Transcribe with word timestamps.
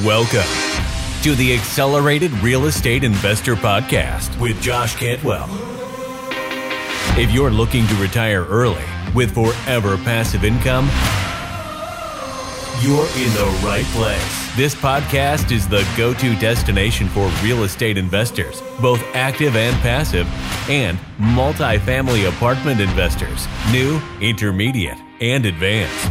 Welcome 0.00 0.48
to 1.22 1.34
the 1.34 1.52
Accelerated 1.52 2.32
Real 2.38 2.64
Estate 2.64 3.04
Investor 3.04 3.54
Podcast 3.54 4.40
with 4.40 4.58
Josh 4.62 4.96
Cantwell. 4.96 5.46
If 7.18 7.30
you're 7.30 7.50
looking 7.50 7.86
to 7.86 7.94
retire 7.96 8.46
early 8.46 8.86
with 9.14 9.34
forever 9.34 9.98
passive 9.98 10.44
income, 10.44 10.86
you're 12.80 13.04
in 13.04 13.34
the 13.34 13.60
right 13.62 13.84
place. 13.92 14.56
This 14.56 14.74
podcast 14.74 15.52
is 15.52 15.68
the 15.68 15.86
go 15.94 16.14
to 16.14 16.36
destination 16.36 17.06
for 17.08 17.30
real 17.44 17.64
estate 17.64 17.98
investors, 17.98 18.62
both 18.80 19.02
active 19.14 19.56
and 19.56 19.76
passive, 19.82 20.26
and 20.70 20.98
multifamily 21.18 22.30
apartment 22.30 22.80
investors, 22.80 23.46
new, 23.70 24.00
intermediate, 24.22 24.98
and 25.20 25.44
advanced. 25.44 26.10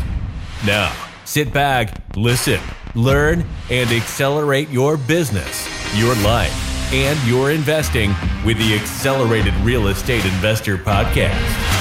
Now, 0.68 0.96
sit 1.26 1.52
back, 1.52 1.98
listen, 2.16 2.62
learn, 2.96 3.46
and 3.70 3.90
accelerate 3.92 4.70
your 4.70 4.98
business, 4.98 5.68
your 5.96 6.16
life, 6.24 6.54
and 6.94 7.20
your 7.28 7.52
investing 7.52 8.14
with 8.46 8.58
the 8.58 8.74
Accelerated 8.76 9.54
Real 9.56 9.88
Estate 9.88 10.26
Investor 10.26 10.78
Podcast. 10.78 11.80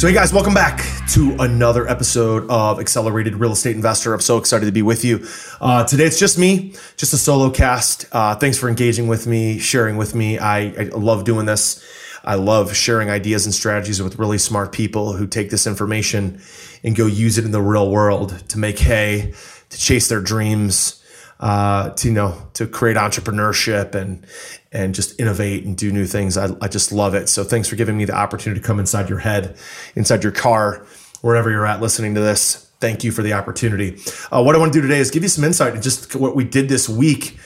So, 0.00 0.08
hey 0.08 0.14
guys, 0.14 0.32
welcome 0.32 0.54
back 0.54 0.82
to 1.10 1.36
another 1.40 1.86
episode 1.86 2.48
of 2.48 2.80
Accelerated 2.80 3.34
Real 3.34 3.52
Estate 3.52 3.76
Investor. 3.76 4.14
I'm 4.14 4.20
so 4.20 4.38
excited 4.38 4.64
to 4.64 4.72
be 4.72 4.80
with 4.80 5.04
you. 5.04 5.26
Uh, 5.60 5.84
today 5.84 6.04
it's 6.04 6.18
just 6.18 6.38
me, 6.38 6.72
just 6.96 7.12
a 7.12 7.18
solo 7.18 7.50
cast. 7.50 8.06
Uh, 8.10 8.34
thanks 8.34 8.56
for 8.56 8.70
engaging 8.70 9.08
with 9.08 9.26
me, 9.26 9.58
sharing 9.58 9.98
with 9.98 10.14
me. 10.14 10.38
I, 10.38 10.60
I 10.68 10.84
love 10.94 11.24
doing 11.24 11.44
this. 11.44 11.84
I 12.24 12.34
love 12.34 12.76
sharing 12.76 13.10
ideas 13.10 13.46
and 13.46 13.54
strategies 13.54 14.02
with 14.02 14.18
really 14.18 14.38
smart 14.38 14.72
people 14.72 15.14
who 15.14 15.26
take 15.26 15.50
this 15.50 15.66
information 15.66 16.40
and 16.84 16.94
go 16.94 17.06
use 17.06 17.38
it 17.38 17.44
in 17.44 17.50
the 17.50 17.62
real 17.62 17.90
world 17.90 18.42
to 18.48 18.58
make 18.58 18.78
hay, 18.78 19.32
to 19.70 19.78
chase 19.78 20.08
their 20.08 20.20
dreams, 20.20 21.00
uh, 21.40 21.90
to 21.90 22.08
you 22.08 22.14
know 22.14 22.36
to 22.52 22.66
create 22.66 22.96
entrepreneurship 22.96 23.94
and 23.94 24.26
and 24.72 24.94
just 24.94 25.18
innovate 25.18 25.64
and 25.64 25.76
do 25.76 25.90
new 25.90 26.06
things. 26.06 26.36
I, 26.36 26.50
I 26.60 26.68
just 26.68 26.92
love 26.92 27.14
it. 27.14 27.28
So 27.28 27.42
thanks 27.42 27.68
for 27.68 27.76
giving 27.76 27.96
me 27.96 28.04
the 28.04 28.14
opportunity 28.14 28.60
to 28.60 28.66
come 28.66 28.78
inside 28.78 29.08
your 29.08 29.18
head, 29.18 29.56
inside 29.96 30.22
your 30.22 30.32
car, 30.32 30.86
wherever 31.22 31.50
you're 31.50 31.66
at 31.66 31.80
listening 31.80 32.14
to 32.14 32.20
this. 32.20 32.70
Thank 32.80 33.04
you 33.04 33.12
for 33.12 33.22
the 33.22 33.32
opportunity. 33.34 33.98
Uh, 34.30 34.42
what 34.42 34.54
I 34.54 34.58
want 34.58 34.72
to 34.72 34.78
do 34.78 34.82
today 34.82 35.00
is 35.00 35.10
give 35.10 35.22
you 35.22 35.28
some 35.28 35.44
insight 35.44 35.70
into 35.74 35.82
just 35.82 36.14
what 36.14 36.36
we 36.36 36.44
did 36.44 36.68
this 36.68 36.88
week. 36.88 37.38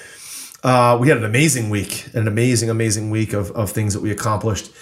Uh, 0.64 0.96
we 0.98 1.08
had 1.08 1.18
an 1.18 1.24
amazing 1.24 1.68
week, 1.68 2.08
an 2.14 2.26
amazing, 2.26 2.70
amazing 2.70 3.10
week 3.10 3.34
of, 3.34 3.50
of 3.52 3.70
things 3.70 3.92
that 3.92 4.00
we 4.00 4.10
accomplished. 4.10 4.72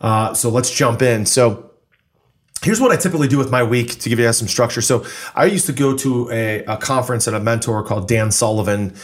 Uh, 0.00 0.32
so 0.32 0.48
let's 0.48 0.70
jump 0.70 1.02
in. 1.02 1.26
So 1.26 1.68
Here's 2.62 2.80
what 2.80 2.92
I 2.92 2.96
typically 2.96 3.26
do 3.26 3.38
with 3.38 3.50
my 3.50 3.64
week 3.64 3.98
to 3.98 4.08
give 4.08 4.20
you 4.20 4.24
guys 4.24 4.38
some 4.38 4.46
structure. 4.46 4.80
So 4.80 5.04
I 5.34 5.46
used 5.46 5.66
to 5.66 5.72
go 5.72 5.96
to 5.96 6.30
a, 6.30 6.64
a 6.66 6.76
conference 6.76 7.26
at 7.26 7.34
a 7.34 7.40
mentor 7.40 7.82
called 7.82 8.06
Dan 8.06 8.30
Sullivan, 8.30 8.94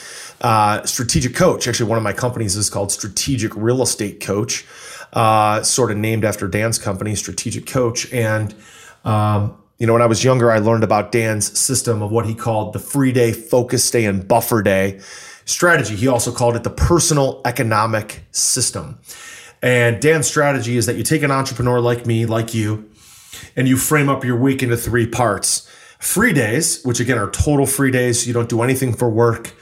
uh, 0.41 0.85
strategic 0.85 1.35
coach. 1.35 1.67
Actually, 1.67 1.89
one 1.89 1.99
of 1.99 2.05
my 2.05 2.13
companies 2.13 2.55
is 2.55 2.71
called 2.71 2.93
Strategic 2.93 3.57
Real 3.57 3.83
Estate 3.83 4.21
Coach, 4.21 4.65
uh, 5.13 5.61
sort 5.65 5.91
of 5.91 5.97
named 5.97 6.25
after 6.25 6.47
Dan's 6.47 6.79
company, 6.79 7.17
Strategic 7.17 7.67
Coach. 7.67 8.13
And 8.13 8.55
um, 9.05 9.61
you 9.79 9.89
know, 9.89 9.93
when 9.93 10.03
I 10.03 10.07
was 10.07 10.23
younger, 10.23 10.53
I 10.53 10.61
learned 10.61 10.85
about 10.85 11.11
Dan's 11.11 11.59
system 11.59 12.01
of 12.01 12.13
what 12.13 12.27
he 12.27 12.37
called 12.37 12.75
the 12.75 12.79
free 12.79 13.11
day, 13.11 13.33
focus 13.33 13.91
day, 13.91 14.05
and 14.05 14.29
buffer 14.29 14.63
day 14.63 15.01
strategy. 15.49 15.97
He 15.97 16.07
also 16.07 16.31
called 16.31 16.57
it 16.57 16.63
the 16.63 16.71
personal 16.71 17.41
economic 17.45 18.23
system. 18.33 18.99
And 19.63 20.01
Dan's 20.01 20.27
strategy 20.27 20.77
is 20.77 20.87
that 20.87 20.97
you 20.97 21.03
take 21.03 21.23
an 21.23 21.31
entrepreneur 21.31 21.81
like 21.81 22.07
me, 22.07 22.27
like 22.27 22.55
you, 22.55 22.89
and 23.57 23.67
you 23.67 23.77
frame 23.77 24.09
up 24.09 24.25
your 24.25 24.37
week 24.37 24.63
into 24.63 24.77
three 24.77 25.07
parts. 25.07 25.69
Free 25.99 26.33
days, 26.33 26.83
which 26.85 27.01
again 27.01 27.19
are 27.19 27.31
total 27.31 27.67
free 27.67 27.91
days. 27.91 28.27
You 28.27 28.33
don't 28.33 28.49
do 28.49 28.63
anything 28.63 28.95
for 28.95 29.11
work. 29.11 29.55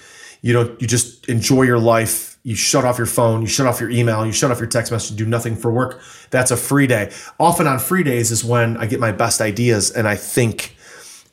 You 0.43 0.53
don't, 0.53 0.81
you 0.83 0.87
just 0.87 1.29
enjoy 1.29 1.63
your 1.63 1.79
life. 1.79 2.37
You 2.43 2.55
shut 2.55 2.85
off 2.85 2.99
your 2.99 3.07
phone, 3.07 3.41
you 3.41 3.49
shut 3.49 3.67
off 3.67 3.81
your 3.81 3.91
email, 3.91 4.25
you 4.25 4.31
shut 4.31 4.53
off 4.53 4.61
your 4.61 4.69
text 4.69 4.93
message, 4.93 5.17
do 5.17 5.27
nothing 5.27 5.57
for 5.57 5.73
work. 5.73 6.01
That's 6.31 6.53
a 6.53 6.57
free 6.57 6.87
day. 6.87 7.13
Often 7.41 7.67
on 7.67 7.81
free 7.81 8.05
days 8.05 8.31
is 8.31 8.45
when 8.45 8.77
I 8.77 8.87
get 8.87 9.01
my 9.01 9.11
best 9.11 9.41
ideas 9.41 9.91
and 9.91 10.07
I 10.07 10.15
think 10.15 10.77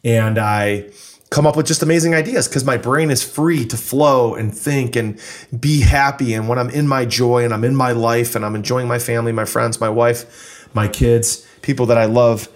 and 0.04 0.40
I 0.40 0.90
come 1.34 1.48
up 1.48 1.58
with 1.58 1.66
just 1.66 1.82
amazing 1.82 2.14
ideas 2.14 2.48
because 2.48 2.64
my 2.64 2.78
brain 2.78 3.10
is 3.10 3.24
free 3.24 3.66
to 3.66 3.76
flow 3.76 4.36
and 4.36 4.56
think 4.56 4.96
and 4.96 5.20
be 5.60 5.82
happy. 5.82 6.36
And 6.36 6.48
when 6.48 6.60
I'm 6.60 6.70
in 6.70 6.88
my 6.88 7.06
joy 7.06 7.44
and 7.44 7.52
I'm 7.52 7.64
in 7.64 7.76
my 7.76 7.92
life 7.92 8.36
and 8.36 8.46
I'm 8.46 8.56
enjoying 8.56 8.88
my 8.88 9.00
family, 9.00 9.32
my 9.32 9.46
friends, 9.46 9.82
my 9.82 9.90
wife, 9.90 10.70
my 10.76 10.88
kids, 10.88 11.46
people 11.64 11.88
that 11.88 11.98
I 11.98 12.06
love, 12.06 12.50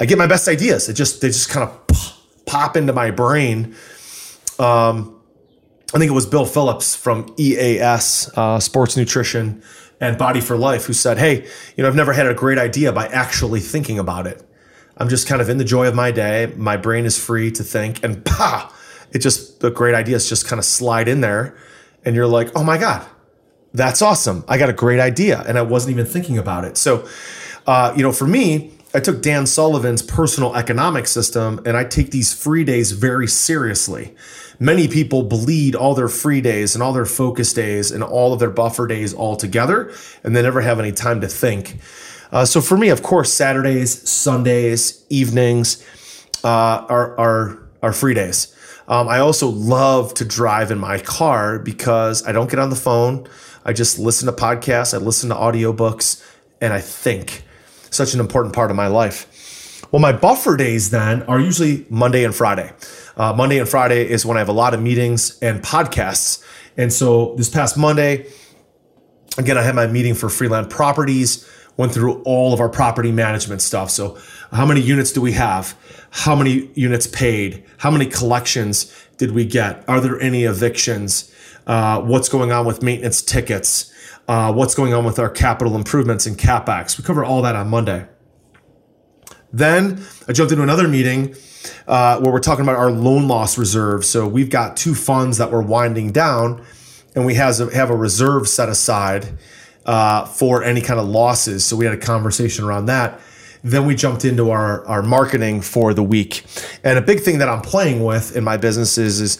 I 0.00 0.04
get 0.04 0.18
my 0.18 0.26
best 0.26 0.48
ideas. 0.48 0.88
It 0.88 0.94
just 0.94 1.20
they 1.20 1.28
just 1.28 1.48
kind 1.48 1.68
of 1.70 2.44
pop 2.44 2.76
into 2.76 2.92
my 2.92 3.12
brain. 3.12 3.76
Um, 4.58 5.20
I 5.94 5.98
think 5.98 6.10
it 6.10 6.14
was 6.14 6.26
Bill 6.26 6.44
Phillips 6.44 6.96
from 6.96 7.32
EAS 7.38 8.30
uh, 8.34 8.58
Sports 8.58 8.96
Nutrition 8.96 9.62
and 10.00 10.18
Body 10.18 10.40
for 10.40 10.56
Life 10.56 10.86
who 10.86 10.92
said, 10.92 11.18
"Hey, 11.18 11.46
you 11.76 11.82
know, 11.82 11.88
I've 11.88 11.94
never 11.94 12.12
had 12.12 12.26
a 12.26 12.34
great 12.34 12.58
idea 12.58 12.92
by 12.92 13.06
actually 13.06 13.60
thinking 13.60 13.98
about 14.00 14.26
it. 14.26 14.42
I'm 14.98 15.08
just 15.08 15.28
kind 15.28 15.40
of 15.40 15.48
in 15.48 15.58
the 15.58 15.64
joy 15.64 15.88
of 15.88 15.94
my 15.94 16.10
day. 16.10 16.52
My 16.56 16.76
brain 16.76 17.06
is 17.06 17.22
free 17.22 17.50
to 17.52 17.64
think, 17.64 18.04
and 18.04 18.24
pa, 18.24 18.72
it 19.12 19.20
just 19.20 19.60
the 19.60 19.70
great 19.70 19.94
ideas 19.94 20.28
just 20.28 20.46
kind 20.46 20.58
of 20.58 20.64
slide 20.64 21.08
in 21.08 21.20
there, 21.20 21.56
and 22.04 22.14
you're 22.14 22.26
like, 22.26 22.50
oh 22.56 22.64
my 22.64 22.78
god." 22.78 23.06
That's 23.74 24.00
awesome. 24.00 24.44
I 24.48 24.58
got 24.58 24.70
a 24.70 24.72
great 24.72 24.98
idea 24.98 25.44
and 25.46 25.58
I 25.58 25.62
wasn't 25.62 25.92
even 25.92 26.06
thinking 26.06 26.38
about 26.38 26.64
it. 26.64 26.76
So, 26.76 27.06
uh, 27.66 27.92
you 27.96 28.02
know, 28.02 28.12
for 28.12 28.26
me, 28.26 28.72
I 28.94 29.00
took 29.00 29.20
Dan 29.20 29.46
Sullivan's 29.46 30.00
personal 30.00 30.56
economic 30.56 31.06
system 31.06 31.60
and 31.66 31.76
I 31.76 31.84
take 31.84 32.10
these 32.10 32.32
free 32.32 32.64
days 32.64 32.92
very 32.92 33.26
seriously. 33.26 34.14
Many 34.58 34.88
people 34.88 35.22
bleed 35.22 35.76
all 35.76 35.94
their 35.94 36.08
free 36.08 36.40
days 36.40 36.74
and 36.74 36.82
all 36.82 36.92
their 36.92 37.04
focus 37.04 37.52
days 37.52 37.92
and 37.92 38.02
all 38.02 38.32
of 38.32 38.40
their 38.40 38.50
buffer 38.50 38.86
days 38.86 39.14
all 39.14 39.36
together, 39.36 39.92
and 40.24 40.34
they 40.34 40.42
never 40.42 40.62
have 40.62 40.80
any 40.80 40.90
time 40.90 41.20
to 41.20 41.28
think. 41.28 41.78
Uh, 42.30 42.44
so 42.44 42.60
for 42.60 42.76
me, 42.76 42.88
of 42.88 43.02
course, 43.02 43.32
Saturdays, 43.32 44.08
Sundays, 44.08 45.04
evenings 45.08 45.84
uh, 46.44 46.86
are, 46.88 47.18
are, 47.18 47.68
are 47.82 47.92
free 47.92 48.14
days. 48.14 48.54
Um, 48.86 49.08
I 49.08 49.18
also 49.18 49.48
love 49.48 50.14
to 50.14 50.24
drive 50.24 50.70
in 50.70 50.78
my 50.78 50.98
car 50.98 51.58
because 51.58 52.26
I 52.26 52.32
don't 52.32 52.50
get 52.50 52.58
on 52.58 52.70
the 52.70 52.76
phone. 52.76 53.28
I 53.64 53.72
just 53.72 53.98
listen 53.98 54.26
to 54.26 54.32
podcasts, 54.32 54.94
I 54.94 54.96
listen 54.96 55.28
to 55.28 55.34
audiobooks, 55.34 56.24
and 56.60 56.72
I 56.72 56.80
think 56.80 57.44
such 57.90 58.14
an 58.14 58.20
important 58.20 58.54
part 58.54 58.70
of 58.70 58.76
my 58.76 58.86
life. 58.86 59.86
Well, 59.90 60.00
my 60.00 60.12
buffer 60.12 60.56
days 60.56 60.90
then 60.90 61.22
are 61.24 61.40
usually 61.40 61.86
Monday 61.88 62.24
and 62.24 62.34
Friday. 62.34 62.72
Uh, 63.16 63.32
Monday 63.32 63.58
and 63.58 63.68
Friday 63.68 64.08
is 64.08 64.24
when 64.24 64.36
I 64.36 64.40
have 64.40 64.48
a 64.48 64.52
lot 64.52 64.74
of 64.74 64.82
meetings 64.82 65.38
and 65.40 65.62
podcasts. 65.62 66.44
And 66.76 66.92
so 66.92 67.34
this 67.36 67.48
past 67.48 67.76
Monday, 67.76 68.26
again, 69.36 69.58
I 69.58 69.62
had 69.62 69.74
my 69.74 69.86
meeting 69.86 70.14
for 70.14 70.28
Freeland 70.28 70.70
Properties, 70.70 71.48
went 71.78 71.94
through 71.94 72.20
all 72.24 72.52
of 72.52 72.60
our 72.60 72.68
property 72.68 73.10
management 73.10 73.62
stuff. 73.62 73.90
So, 73.90 74.18
how 74.52 74.66
many 74.66 74.82
units 74.82 75.12
do 75.12 75.22
we 75.22 75.32
have? 75.32 75.74
How 76.10 76.36
many 76.36 76.70
units 76.74 77.06
paid? 77.06 77.64
How 77.78 77.90
many 77.90 78.04
collections 78.04 78.94
did 79.16 79.30
we 79.32 79.46
get? 79.46 79.88
Are 79.88 80.00
there 80.00 80.20
any 80.20 80.44
evictions? 80.44 81.34
Uh, 81.66 82.02
what's 82.02 82.28
going 82.28 82.52
on 82.52 82.66
with 82.66 82.82
maintenance 82.82 83.22
tickets? 83.22 83.92
uh, 84.28 84.52
what's 84.52 84.74
going 84.74 84.92
on 84.92 85.04
with 85.04 85.18
our 85.18 85.30
capital 85.30 85.74
improvements 85.74 86.26
and 86.26 86.36
capex. 86.36 86.98
We 86.98 87.04
cover 87.04 87.24
all 87.24 87.42
that 87.42 87.56
on 87.56 87.68
Monday. 87.68 88.06
Then 89.52 90.04
I 90.28 90.34
jumped 90.34 90.52
into 90.52 90.62
another 90.62 90.86
meeting 90.86 91.34
uh, 91.86 92.20
where 92.20 92.30
we're 92.30 92.40
talking 92.40 92.62
about 92.62 92.76
our 92.76 92.90
loan 92.90 93.26
loss 93.26 93.56
reserve. 93.56 94.04
So 94.04 94.28
we've 94.28 94.50
got 94.50 94.76
two 94.76 94.94
funds 94.94 95.38
that 95.38 95.50
we're 95.50 95.62
winding 95.62 96.12
down, 96.12 96.62
and 97.14 97.24
we 97.24 97.34
has 97.34 97.58
a, 97.58 97.74
have 97.74 97.88
a 97.88 97.96
reserve 97.96 98.46
set 98.46 98.68
aside 98.68 99.38
uh, 99.88 100.26
for 100.26 100.62
any 100.62 100.82
kind 100.82 101.00
of 101.00 101.08
losses. 101.08 101.64
So 101.64 101.74
we 101.74 101.86
had 101.86 101.94
a 101.94 101.98
conversation 101.98 102.64
around 102.64 102.86
that. 102.86 103.18
Then 103.64 103.86
we 103.86 103.94
jumped 103.94 104.24
into 104.24 104.50
our, 104.50 104.86
our 104.86 105.02
marketing 105.02 105.62
for 105.62 105.94
the 105.94 106.02
week. 106.02 106.44
And 106.84 106.98
a 106.98 107.02
big 107.02 107.20
thing 107.20 107.38
that 107.38 107.48
I'm 107.48 107.62
playing 107.62 108.04
with 108.04 108.36
in 108.36 108.44
my 108.44 108.58
business 108.58 108.98
is, 108.98 109.18
is 109.18 109.38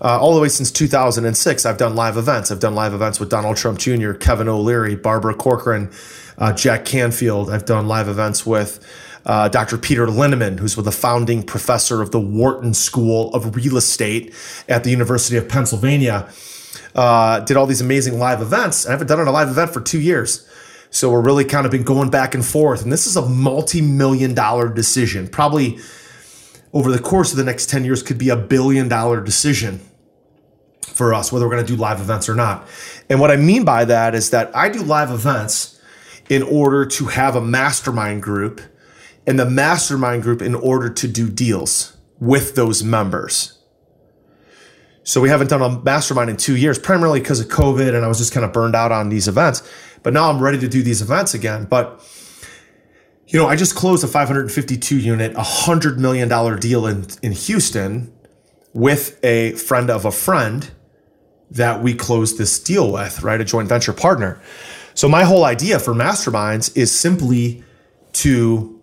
uh, 0.00 0.18
all 0.18 0.34
the 0.34 0.40
way 0.40 0.48
since 0.48 0.72
2006, 0.72 1.66
I've 1.66 1.76
done 1.76 1.94
live 1.94 2.16
events. 2.16 2.50
I've 2.50 2.60
done 2.60 2.74
live 2.74 2.94
events 2.94 3.20
with 3.20 3.28
Donald 3.28 3.58
Trump 3.58 3.78
Jr., 3.78 4.12
Kevin 4.14 4.48
O'Leary, 4.48 4.96
Barbara 4.96 5.34
Corcoran, 5.34 5.90
uh, 6.38 6.54
Jack 6.54 6.86
Canfield. 6.86 7.50
I've 7.50 7.66
done 7.66 7.86
live 7.86 8.08
events 8.08 8.46
with 8.46 8.82
uh, 9.26 9.48
Dr. 9.48 9.76
Peter 9.76 10.06
Linneman, 10.06 10.58
who's 10.58 10.76
the 10.76 10.90
founding 10.90 11.42
professor 11.42 12.00
of 12.00 12.10
the 12.10 12.20
Wharton 12.20 12.72
School 12.72 13.32
of 13.34 13.54
Real 13.54 13.76
Estate 13.76 14.32
at 14.66 14.82
the 14.82 14.90
University 14.90 15.36
of 15.36 15.46
Pennsylvania. 15.46 16.26
Uh, 16.94 17.40
did 17.40 17.56
all 17.56 17.66
these 17.66 17.80
amazing 17.80 18.18
live 18.18 18.40
events. 18.40 18.86
I 18.86 18.92
haven't 18.92 19.06
done 19.06 19.20
a 19.26 19.30
live 19.30 19.48
event 19.48 19.72
for 19.72 19.80
two 19.80 20.00
years. 20.00 20.48
So 20.90 21.10
we're 21.10 21.22
really 21.22 21.44
kind 21.44 21.66
of 21.66 21.72
been 21.72 21.82
going 21.82 22.10
back 22.10 22.34
and 22.34 22.44
forth. 22.44 22.82
And 22.82 22.92
this 22.92 23.06
is 23.06 23.16
a 23.16 23.28
multi 23.28 23.80
million 23.80 24.34
dollar 24.34 24.68
decision, 24.68 25.28
probably 25.28 25.78
over 26.72 26.90
the 26.90 26.98
course 26.98 27.30
of 27.30 27.36
the 27.36 27.44
next 27.44 27.70
10 27.70 27.84
years 27.84 28.02
could 28.02 28.18
be 28.18 28.28
a 28.28 28.36
billion 28.36 28.88
dollar 28.88 29.20
decision 29.20 29.80
for 30.82 31.14
us, 31.14 31.32
whether 31.32 31.46
we're 31.46 31.54
going 31.54 31.66
to 31.66 31.72
do 31.72 31.80
live 31.80 32.00
events 32.00 32.28
or 32.28 32.34
not. 32.34 32.68
And 33.08 33.20
what 33.20 33.30
I 33.30 33.36
mean 33.36 33.64
by 33.64 33.84
that 33.86 34.14
is 34.14 34.30
that 34.30 34.54
I 34.54 34.68
do 34.68 34.82
live 34.82 35.10
events 35.10 35.80
in 36.28 36.42
order 36.42 36.84
to 36.86 37.06
have 37.06 37.36
a 37.36 37.40
mastermind 37.40 38.22
group 38.22 38.60
and 39.26 39.38
the 39.38 39.48
mastermind 39.48 40.22
group 40.22 40.42
in 40.42 40.54
order 40.54 40.90
to 40.90 41.08
do 41.08 41.28
deals 41.28 41.96
with 42.18 42.54
those 42.54 42.82
members. 42.82 43.58
So 45.04 45.20
we 45.20 45.28
haven't 45.28 45.50
done 45.50 45.60
a 45.60 45.78
mastermind 45.80 46.30
in 46.30 46.36
two 46.38 46.56
years, 46.56 46.78
primarily 46.78 47.20
because 47.20 47.38
of 47.38 47.48
COVID, 47.48 47.94
and 47.94 48.04
I 48.04 48.08
was 48.08 48.18
just 48.18 48.32
kind 48.32 48.44
of 48.44 48.52
burned 48.52 48.74
out 48.74 48.90
on 48.90 49.10
these 49.10 49.28
events. 49.28 49.62
But 50.02 50.14
now 50.14 50.30
I'm 50.30 50.42
ready 50.42 50.58
to 50.58 50.68
do 50.68 50.82
these 50.82 51.02
events 51.02 51.34
again. 51.34 51.66
But 51.66 52.02
you 53.26 53.38
know, 53.38 53.46
I 53.46 53.56
just 53.56 53.74
closed 53.74 54.02
a 54.02 54.06
552 54.06 54.98
unit, 54.98 55.34
$100 55.34 55.98
million 55.98 56.28
deal 56.58 56.86
in, 56.86 57.06
in 57.22 57.32
Houston 57.32 58.12
with 58.72 59.18
a 59.24 59.52
friend 59.52 59.90
of 59.90 60.04
a 60.04 60.12
friend 60.12 60.70
that 61.50 61.82
we 61.82 61.94
closed 61.94 62.38
this 62.38 62.58
deal 62.58 62.92
with, 62.92 63.22
right? 63.22 63.40
A 63.40 63.44
joint 63.44 63.68
venture 63.68 63.92
partner. 63.92 64.40
So, 64.94 65.08
my 65.08 65.24
whole 65.24 65.44
idea 65.44 65.78
for 65.78 65.94
masterminds 65.94 66.76
is 66.76 66.92
simply 66.92 67.62
to 68.14 68.80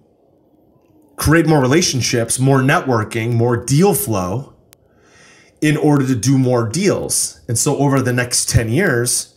create 1.16 1.48
more 1.48 1.62
relationships, 1.62 2.40
more 2.40 2.60
networking, 2.60 3.34
more 3.34 3.58
deal 3.58 3.94
flow 3.94 4.51
in 5.62 5.78
order 5.78 6.06
to 6.08 6.16
do 6.16 6.38
more 6.38 6.68
deals. 6.68 7.40
And 7.48 7.58
so, 7.58 7.78
over 7.78 8.02
the 8.02 8.14
next 8.14 8.50
10 8.50 8.70
years, 8.70 9.34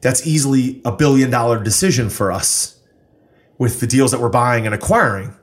that's 0.00 0.26
easily 0.26 0.80
a 0.84 0.92
billion 0.92 1.30
dollar 1.30 1.62
decision 1.62 2.10
for 2.10 2.32
us 2.32 2.80
with 3.58 3.80
the 3.80 3.86
deals 3.86 4.12
that 4.12 4.20
we're 4.20 4.28
buying 4.28 4.66
and 4.66 4.74
acquiring. 4.74 5.34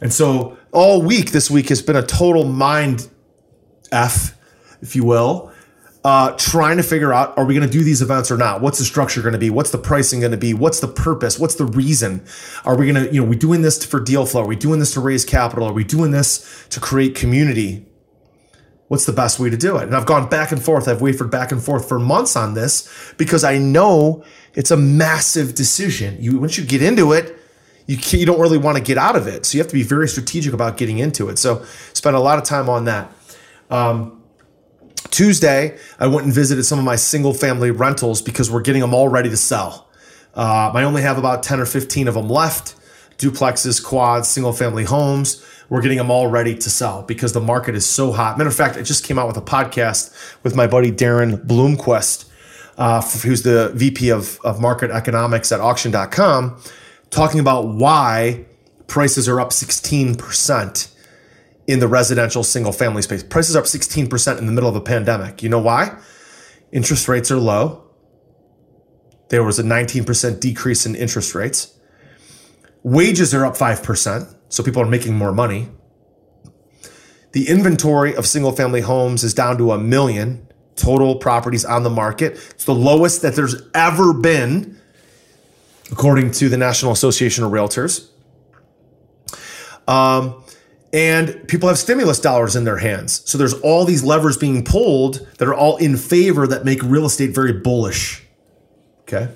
And 0.00 0.12
so 0.12 0.58
all 0.72 1.02
week 1.02 1.30
this 1.30 1.50
week 1.50 1.68
has 1.68 1.80
been 1.80 1.96
a 1.96 2.02
total 2.04 2.44
mind 2.44 3.08
F, 3.92 4.36
if 4.82 4.96
you 4.96 5.04
will, 5.04 5.52
uh, 6.04 6.32
trying 6.36 6.76
to 6.76 6.82
figure 6.82 7.12
out 7.12 7.36
are 7.38 7.44
we 7.44 7.54
going 7.54 7.66
to 7.66 7.72
do 7.72 7.82
these 7.82 8.02
events 8.02 8.30
or 8.30 8.36
not? 8.36 8.60
What's 8.60 8.78
the 8.78 8.84
structure 8.84 9.22
going 9.22 9.32
to 9.32 9.38
be? 9.38 9.50
What's 9.50 9.70
the 9.70 9.78
pricing 9.78 10.20
going 10.20 10.32
to 10.32 10.38
be? 10.38 10.54
What's 10.54 10.80
the 10.80 10.88
purpose? 10.88 11.38
What's 11.38 11.54
the 11.54 11.64
reason? 11.64 12.24
Are 12.64 12.76
we 12.76 12.92
going 12.92 13.06
to, 13.06 13.14
you 13.14 13.22
know, 13.22 13.28
we 13.28 13.36
doing 13.36 13.62
this 13.62 13.84
for 13.84 14.00
deal 14.00 14.26
flow? 14.26 14.42
Are 14.42 14.46
we 14.46 14.56
doing 14.56 14.80
this 14.80 14.92
to 14.94 15.00
raise 15.00 15.24
capital? 15.24 15.68
Are 15.68 15.72
we 15.72 15.84
doing 15.84 16.10
this 16.10 16.66
to 16.70 16.80
create 16.80 17.14
community? 17.14 17.86
What's 18.88 19.04
the 19.04 19.12
best 19.12 19.40
way 19.40 19.50
to 19.50 19.56
do 19.56 19.76
it? 19.78 19.84
And 19.84 19.96
I've 19.96 20.06
gone 20.06 20.28
back 20.28 20.52
and 20.52 20.62
forth. 20.62 20.86
I've 20.86 21.00
wavered 21.00 21.30
back 21.30 21.50
and 21.50 21.62
forth 21.62 21.88
for 21.88 21.98
months 21.98 22.36
on 22.36 22.54
this 22.54 23.14
because 23.16 23.42
I 23.42 23.58
know 23.58 24.24
it's 24.54 24.70
a 24.70 24.76
massive 24.76 25.54
decision. 25.54 26.16
You 26.20 26.38
once 26.38 26.56
you 26.56 26.64
get 26.64 26.82
into 26.82 27.12
it, 27.12 27.36
you 27.86 27.98
you 28.18 28.24
don't 28.24 28.40
really 28.40 28.58
want 28.58 28.78
to 28.78 28.82
get 28.82 28.96
out 28.96 29.16
of 29.16 29.26
it. 29.26 29.44
So 29.44 29.56
you 29.56 29.62
have 29.62 29.68
to 29.68 29.74
be 29.74 29.82
very 29.82 30.08
strategic 30.08 30.52
about 30.52 30.76
getting 30.76 30.98
into 30.98 31.28
it. 31.28 31.38
So 31.38 31.64
spend 31.94 32.14
a 32.14 32.20
lot 32.20 32.38
of 32.38 32.44
time 32.44 32.68
on 32.68 32.84
that. 32.84 33.12
Um, 33.70 34.22
Tuesday, 35.10 35.78
I 35.98 36.06
went 36.06 36.24
and 36.24 36.32
visited 36.32 36.64
some 36.64 36.78
of 36.78 36.84
my 36.84 36.96
single 36.96 37.34
family 37.34 37.70
rentals 37.70 38.22
because 38.22 38.50
we're 38.50 38.62
getting 38.62 38.82
them 38.82 38.94
all 38.94 39.08
ready 39.08 39.30
to 39.30 39.36
sell. 39.36 39.88
Uh, 40.34 40.70
I 40.74 40.82
only 40.84 41.02
have 41.02 41.18
about 41.18 41.42
10 41.42 41.60
or 41.60 41.66
15 41.66 42.08
of 42.08 42.14
them 42.14 42.28
left 42.28 42.76
duplexes, 43.18 43.82
quads, 43.82 44.28
single 44.28 44.52
family 44.52 44.84
homes. 44.84 45.44
We're 45.68 45.82
getting 45.82 45.98
them 45.98 46.10
all 46.10 46.28
ready 46.28 46.54
to 46.54 46.70
sell 46.70 47.02
because 47.02 47.32
the 47.32 47.40
market 47.40 47.74
is 47.74 47.84
so 47.84 48.12
hot. 48.12 48.38
Matter 48.38 48.48
of 48.48 48.56
fact, 48.56 48.76
I 48.76 48.82
just 48.82 49.04
came 49.04 49.18
out 49.18 49.26
with 49.26 49.36
a 49.36 49.42
podcast 49.42 50.14
with 50.44 50.54
my 50.54 50.66
buddy 50.66 50.92
Daren 50.92 51.44
Blomquist, 51.44 52.30
uh, 52.78 53.02
who's 53.02 53.42
the 53.42 53.72
VP 53.74 54.10
of, 54.10 54.38
of 54.44 54.60
market 54.60 54.90
economics 54.90 55.50
at 55.50 55.60
auction.com, 55.60 56.60
talking 57.10 57.40
about 57.40 57.66
why 57.66 58.44
prices 58.86 59.28
are 59.28 59.40
up 59.40 59.50
16% 59.50 60.92
in 61.66 61.80
the 61.80 61.88
residential 61.88 62.44
single 62.44 62.72
family 62.72 63.02
space. 63.02 63.22
Prices 63.22 63.56
are 63.56 63.60
up 63.60 63.64
16% 63.64 64.38
in 64.38 64.46
the 64.46 64.52
middle 64.52 64.68
of 64.68 64.76
a 64.76 64.80
pandemic. 64.80 65.42
You 65.42 65.48
know 65.48 65.58
why? 65.58 65.98
Interest 66.70 67.08
rates 67.08 67.30
are 67.30 67.38
low. 67.38 67.82
There 69.30 69.42
was 69.42 69.58
a 69.58 69.64
19% 69.64 70.38
decrease 70.38 70.86
in 70.86 70.94
interest 70.94 71.34
rates. 71.34 71.75
Wages 72.86 73.34
are 73.34 73.44
up 73.44 73.56
5%, 73.56 74.36
so 74.48 74.62
people 74.62 74.80
are 74.80 74.86
making 74.86 75.12
more 75.12 75.32
money. 75.32 75.68
The 77.32 77.48
inventory 77.48 78.14
of 78.14 78.28
single 78.28 78.52
family 78.52 78.80
homes 78.80 79.24
is 79.24 79.34
down 79.34 79.58
to 79.58 79.72
a 79.72 79.78
million 79.78 80.46
total 80.76 81.16
properties 81.16 81.64
on 81.64 81.82
the 81.82 81.90
market. 81.90 82.34
It's 82.50 82.64
the 82.64 82.76
lowest 82.76 83.22
that 83.22 83.34
there's 83.34 83.56
ever 83.74 84.14
been, 84.14 84.80
according 85.90 86.30
to 86.32 86.48
the 86.48 86.56
National 86.56 86.92
Association 86.92 87.42
of 87.42 87.50
Realtors. 87.50 88.08
Um, 89.88 90.44
and 90.92 91.48
people 91.48 91.68
have 91.68 91.78
stimulus 91.78 92.20
dollars 92.20 92.54
in 92.54 92.62
their 92.62 92.76
hands. 92.76 93.28
So 93.28 93.36
there's 93.36 93.54
all 93.54 93.84
these 93.84 94.04
levers 94.04 94.36
being 94.36 94.64
pulled 94.64 95.26
that 95.38 95.48
are 95.48 95.54
all 95.56 95.76
in 95.78 95.96
favor 95.96 96.46
that 96.46 96.64
make 96.64 96.84
real 96.84 97.06
estate 97.06 97.34
very 97.34 97.52
bullish. 97.52 98.24
Okay. 99.00 99.34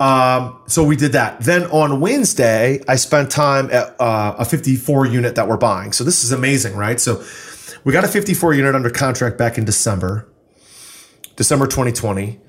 Um, 0.00 0.58
so 0.66 0.82
we 0.82 0.96
did 0.96 1.12
that. 1.12 1.40
Then 1.40 1.64
on 1.64 2.00
Wednesday, 2.00 2.82
I 2.88 2.96
spent 2.96 3.30
time 3.30 3.70
at 3.70 4.00
uh, 4.00 4.34
a 4.38 4.46
54 4.46 5.06
unit 5.06 5.34
that 5.34 5.46
we're 5.46 5.58
buying. 5.58 5.92
So 5.92 6.04
this 6.04 6.24
is 6.24 6.32
amazing, 6.32 6.74
right? 6.74 6.98
So 6.98 7.22
we 7.84 7.92
got 7.92 8.04
a 8.04 8.08
54 8.08 8.54
unit 8.54 8.74
under 8.74 8.88
contract 8.88 9.36
back 9.36 9.58
in 9.58 9.66
December, 9.66 10.26
December 11.36 11.66
2020. 11.66 12.40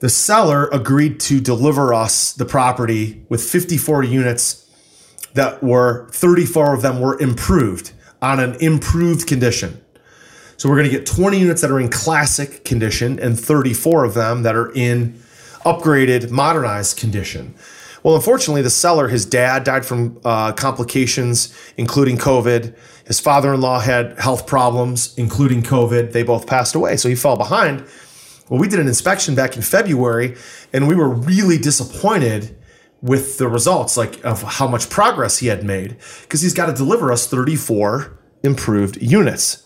The 0.00 0.08
seller 0.08 0.66
agreed 0.68 1.20
to 1.20 1.40
deliver 1.40 1.92
us 1.92 2.32
the 2.32 2.46
property 2.46 3.24
with 3.28 3.44
54 3.44 4.02
units 4.02 4.66
that 5.34 5.62
were 5.62 6.08
34 6.10 6.74
of 6.74 6.82
them 6.82 7.00
were 7.00 7.20
improved 7.20 7.92
on 8.22 8.40
an 8.40 8.54
improved 8.60 9.26
condition. 9.26 9.80
So 10.56 10.68
we're 10.68 10.76
going 10.76 10.90
to 10.90 10.96
get 10.96 11.06
20 11.06 11.38
units 11.38 11.60
that 11.60 11.70
are 11.70 11.80
in 11.80 11.88
classic 11.88 12.64
condition 12.64 13.18
and 13.18 13.38
34 13.38 14.04
of 14.04 14.14
them 14.14 14.42
that 14.42 14.56
are 14.56 14.72
in 14.72 15.21
upgraded, 15.64 16.30
modernized 16.30 16.96
condition. 16.96 17.54
Well, 18.02 18.16
unfortunately, 18.16 18.62
the 18.62 18.70
seller, 18.70 19.08
his 19.08 19.24
dad 19.24 19.62
died 19.62 19.86
from 19.86 20.20
uh, 20.24 20.52
complications, 20.52 21.56
including 21.76 22.16
COVID. 22.18 22.76
His 23.06 23.20
father 23.20 23.54
in 23.54 23.60
law 23.60 23.78
had 23.78 24.18
health 24.18 24.46
problems, 24.46 25.14
including 25.16 25.62
COVID. 25.62 26.12
They 26.12 26.24
both 26.24 26.46
passed 26.46 26.74
away. 26.74 26.96
So 26.96 27.08
he 27.08 27.14
fell 27.14 27.36
behind. 27.36 27.84
Well, 28.48 28.60
we 28.60 28.68
did 28.68 28.80
an 28.80 28.88
inspection 28.88 29.34
back 29.34 29.56
in 29.56 29.62
February, 29.62 30.36
and 30.72 30.88
we 30.88 30.96
were 30.96 31.08
really 31.08 31.58
disappointed 31.58 32.56
with 33.00 33.38
the 33.38 33.48
results, 33.48 33.96
like 33.96 34.24
of 34.24 34.42
how 34.42 34.68
much 34.68 34.90
progress 34.90 35.38
he 35.38 35.46
had 35.46 35.64
made, 35.64 35.96
because 36.22 36.40
he's 36.40 36.54
got 36.54 36.66
to 36.66 36.72
deliver 36.72 37.10
us 37.12 37.26
34 37.26 38.18
improved 38.42 39.00
units. 39.00 39.64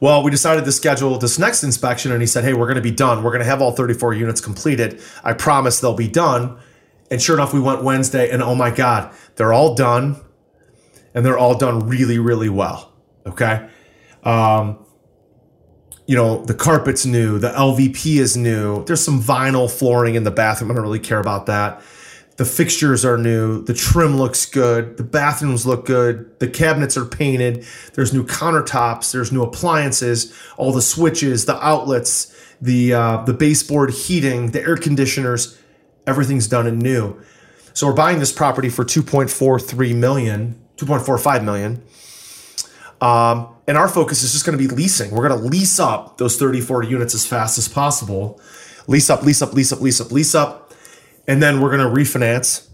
Well, 0.00 0.22
we 0.22 0.30
decided 0.30 0.64
to 0.64 0.72
schedule 0.72 1.18
this 1.18 1.38
next 1.38 1.62
inspection, 1.62 2.10
and 2.10 2.22
he 2.22 2.26
said, 2.26 2.42
Hey, 2.42 2.54
we're 2.54 2.66
going 2.66 2.76
to 2.76 2.82
be 2.82 2.90
done. 2.90 3.22
We're 3.22 3.30
going 3.30 3.44
to 3.44 3.46
have 3.46 3.60
all 3.60 3.72
34 3.72 4.14
units 4.14 4.40
completed. 4.40 5.00
I 5.22 5.34
promise 5.34 5.80
they'll 5.80 5.94
be 5.94 6.08
done. 6.08 6.58
And 7.10 7.20
sure 7.20 7.36
enough, 7.36 7.52
we 7.52 7.60
went 7.60 7.82
Wednesday, 7.84 8.30
and 8.30 8.42
oh 8.42 8.54
my 8.54 8.70
God, 8.70 9.12
they're 9.36 9.52
all 9.52 9.74
done, 9.74 10.16
and 11.12 11.26
they're 11.26 11.38
all 11.38 11.56
done 11.56 11.80
really, 11.88 12.18
really 12.18 12.48
well. 12.48 12.92
Okay. 13.26 13.68
Um, 14.22 14.84
you 16.06 16.16
know, 16.16 16.44
the 16.44 16.54
carpet's 16.54 17.06
new, 17.06 17.38
the 17.38 17.50
LVP 17.50 18.16
is 18.16 18.36
new. 18.36 18.84
There's 18.84 19.04
some 19.04 19.20
vinyl 19.22 19.70
flooring 19.70 20.14
in 20.14 20.24
the 20.24 20.30
bathroom. 20.30 20.70
I 20.70 20.74
don't 20.74 20.82
really 20.82 20.98
care 20.98 21.20
about 21.20 21.46
that. 21.46 21.82
The 22.40 22.46
fixtures 22.46 23.04
are 23.04 23.18
new. 23.18 23.62
The 23.62 23.74
trim 23.74 24.16
looks 24.16 24.46
good. 24.46 24.96
The 24.96 25.04
bathrooms 25.04 25.66
look 25.66 25.84
good. 25.84 26.40
The 26.40 26.48
cabinets 26.48 26.96
are 26.96 27.04
painted. 27.04 27.66
There's 27.92 28.14
new 28.14 28.24
countertops. 28.24 29.12
There's 29.12 29.30
new 29.30 29.42
appliances. 29.42 30.32
All 30.56 30.72
the 30.72 30.80
switches, 30.80 31.44
the 31.44 31.62
outlets, 31.62 32.34
the 32.58 32.94
uh, 32.94 33.24
the 33.24 33.34
baseboard 33.34 33.90
heating, 33.90 34.52
the 34.52 34.62
air 34.62 34.78
conditioners, 34.78 35.58
everything's 36.06 36.48
done 36.48 36.66
and 36.66 36.80
new. 36.80 37.20
So 37.74 37.86
we're 37.86 37.92
buying 37.92 38.20
this 38.20 38.32
property 38.32 38.70
for 38.70 38.86
2.43 38.86 39.94
million, 39.94 40.58
2.45 40.78 41.44
million. 41.44 41.82
Um, 43.02 43.54
and 43.66 43.76
our 43.76 43.86
focus 43.86 44.22
is 44.22 44.32
just 44.32 44.46
going 44.46 44.56
to 44.56 44.66
be 44.66 44.74
leasing. 44.74 45.10
We're 45.10 45.28
going 45.28 45.38
to 45.38 45.46
lease 45.46 45.78
up 45.78 46.16
those 46.16 46.38
34 46.38 46.84
units 46.84 47.14
as 47.14 47.26
fast 47.26 47.58
as 47.58 47.68
possible. 47.68 48.40
Lease 48.86 49.10
up, 49.10 49.24
lease 49.24 49.42
up, 49.42 49.52
lease 49.52 49.72
up, 49.72 49.82
lease 49.82 50.00
up, 50.00 50.10
lease 50.10 50.34
up 50.34 50.59
and 51.26 51.42
then 51.42 51.60
we're 51.60 51.76
going 51.76 51.94
to 51.94 52.00
refinance 52.00 52.68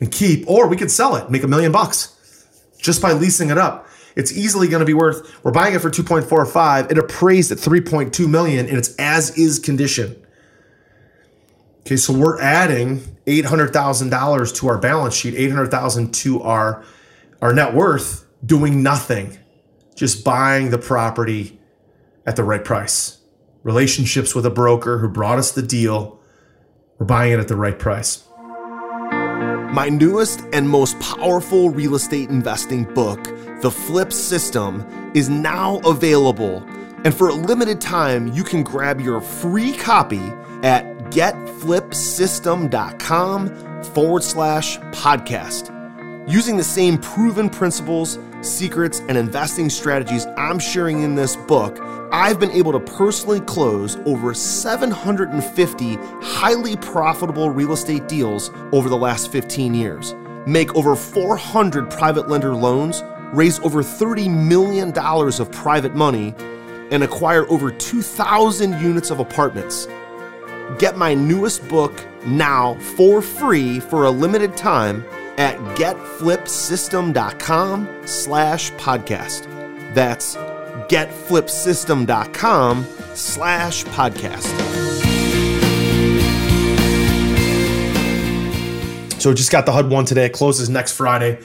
and 0.00 0.10
keep, 0.10 0.48
or 0.48 0.68
we 0.68 0.76
could 0.76 0.90
sell 0.90 1.16
it, 1.16 1.30
make 1.30 1.42
a 1.42 1.48
million 1.48 1.72
bucks 1.72 2.12
just 2.78 3.00
by 3.00 3.12
leasing 3.12 3.50
it 3.50 3.58
up. 3.58 3.88
It's 4.14 4.32
easily 4.32 4.68
going 4.68 4.80
to 4.80 4.86
be 4.86 4.94
worth. 4.94 5.44
We're 5.44 5.52
buying 5.52 5.74
it 5.74 5.80
for 5.80 5.90
2.45. 5.90 6.90
It 6.90 6.98
appraised 6.98 7.52
at 7.52 7.58
3.2 7.58 8.28
million 8.28 8.66
in 8.66 8.76
its 8.76 8.94
as 8.96 9.36
is 9.36 9.58
condition. 9.58 10.22
Okay, 11.80 11.96
so 11.96 12.12
we're 12.12 12.40
adding 12.40 13.00
$800,000 13.26 14.54
to 14.56 14.68
our 14.68 14.78
balance 14.78 15.14
sheet, 15.14 15.34
800,000 15.34 16.12
to 16.14 16.42
our 16.42 16.84
our 17.42 17.52
net 17.52 17.74
worth 17.74 18.24
doing 18.44 18.82
nothing. 18.82 19.38
Just 19.94 20.24
buying 20.24 20.70
the 20.70 20.78
property 20.78 21.60
at 22.26 22.36
the 22.36 22.44
right 22.44 22.64
price. 22.64 23.18
Relationships 23.62 24.34
with 24.34 24.46
a 24.46 24.50
broker 24.50 24.98
who 24.98 25.08
brought 25.08 25.38
us 25.38 25.52
the 25.52 25.62
deal 25.62 26.18
we're 26.98 27.06
buying 27.06 27.32
it 27.32 27.38
at 27.38 27.48
the 27.48 27.56
right 27.56 27.78
price. 27.78 28.22
My 29.72 29.88
newest 29.90 30.42
and 30.52 30.68
most 30.68 30.98
powerful 31.00 31.70
real 31.70 31.94
estate 31.94 32.28
investing 32.30 32.84
book, 32.84 33.24
The 33.60 33.70
Flip 33.70 34.12
System, 34.12 34.84
is 35.14 35.28
now 35.28 35.80
available. 35.84 36.64
And 37.04 37.14
for 37.14 37.28
a 37.28 37.34
limited 37.34 37.78
time, 37.80 38.32
you 38.32 38.42
can 38.42 38.62
grab 38.62 39.00
your 39.00 39.20
free 39.20 39.76
copy 39.76 40.22
at 40.62 40.84
getflipsystem.com 41.10 43.84
forward 43.84 44.22
slash 44.22 44.78
podcast. 44.78 45.72
Using 46.28 46.56
the 46.56 46.64
same 46.64 46.98
proven 46.98 47.50
principles, 47.50 48.18
secrets, 48.42 49.00
and 49.08 49.16
investing 49.16 49.70
strategies 49.70 50.26
I'm 50.36 50.58
sharing 50.58 51.02
in 51.02 51.14
this 51.14 51.36
book, 51.36 51.78
I've 52.12 52.38
been 52.38 52.50
able 52.50 52.72
to 52.72 52.80
personally 52.80 53.40
close 53.40 53.96
over 54.06 54.34
750 54.34 55.96
highly 56.22 56.76
profitable 56.76 57.50
real 57.50 57.72
estate 57.72 58.08
deals 58.08 58.50
over 58.72 58.88
the 58.88 58.96
last 58.96 59.32
15 59.32 59.74
years, 59.74 60.14
make 60.46 60.74
over 60.74 60.94
400 60.94 61.90
private 61.90 62.28
lender 62.28 62.54
loans, 62.54 63.02
raise 63.32 63.58
over 63.60 63.82
$30 63.82 64.30
million 64.30 64.96
of 64.96 65.52
private 65.52 65.94
money, 65.94 66.34
and 66.90 67.02
acquire 67.02 67.48
over 67.50 67.70
2,000 67.70 68.80
units 68.80 69.10
of 69.10 69.18
apartments. 69.18 69.88
Get 70.78 70.96
my 70.96 71.14
newest 71.14 71.66
book 71.68 72.04
now 72.24 72.74
for 72.96 73.22
free 73.22 73.80
for 73.80 74.04
a 74.04 74.10
limited 74.10 74.56
time 74.56 75.04
at 75.38 75.56
getflipsystem.com 75.76 78.06
slash 78.06 78.70
podcast. 78.72 79.94
That's 79.94 80.36
getflipsystem.com 80.88 82.86
slash 83.14 83.84
podcast. 83.84 84.52
So 89.20 89.34
just 89.34 89.50
got 89.50 89.66
the 89.66 89.72
HUD 89.72 89.90
one 89.90 90.04
today. 90.04 90.26
It 90.26 90.32
closes 90.32 90.68
next 90.68 90.92
Friday. 90.92 91.40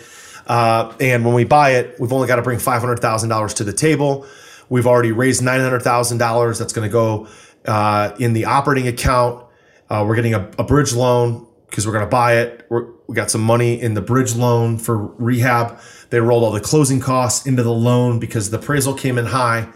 Uh, 0.46 0.94
and 1.00 1.26
when 1.26 1.34
we 1.34 1.46
buy 1.46 1.76
it, 1.76 2.00
we've 2.00 2.14
only 2.14 2.28
got 2.28 2.36
to 2.36 2.42
bring 2.42 2.60
$500,000 2.60 3.54
to 3.56 3.64
the 3.64 3.74
table. 3.74 4.26
We've 4.70 4.88
already 4.88 5.12
raised 5.12 5.42
$900,000. 5.42 6.60
That's 6.60 6.74
going 6.74 6.88
to 6.88 6.92
go 6.92 7.28
uh, 7.66 8.16
in 8.20 8.34
the 8.34 8.46
operating 8.46 8.88
account. 8.88 9.46
Uh, 9.90 10.06
we're 10.08 10.16
getting 10.16 10.34
a, 10.34 10.50
a 10.60 10.64
bridge 10.64 10.94
loan 10.94 11.48
because 11.70 11.88
we're 11.88 11.94
going 11.94 12.06
to 12.06 12.10
buy 12.10 12.38
it. 12.38 12.66
We're, 12.70 12.88
we 13.12 13.16
got 13.16 13.30
some 13.30 13.42
money 13.42 13.74
in 13.82 13.94
the 13.94 14.02
bridge 14.02 14.38
loan 14.38 14.78
for 14.78 14.96
rehab. 14.98 15.78
They 16.12 16.22
rolled 16.22 16.46
all 16.46 16.52
the 16.54 16.62
closing 16.62 17.02
costs 17.02 17.46
into 17.46 17.62
the 17.62 17.74
loan 17.74 18.20
because 18.20 18.52
the 18.52 18.58
appraisal 18.58 18.94
came 18.94 19.18
in 19.18 19.26
high. 19.26 19.68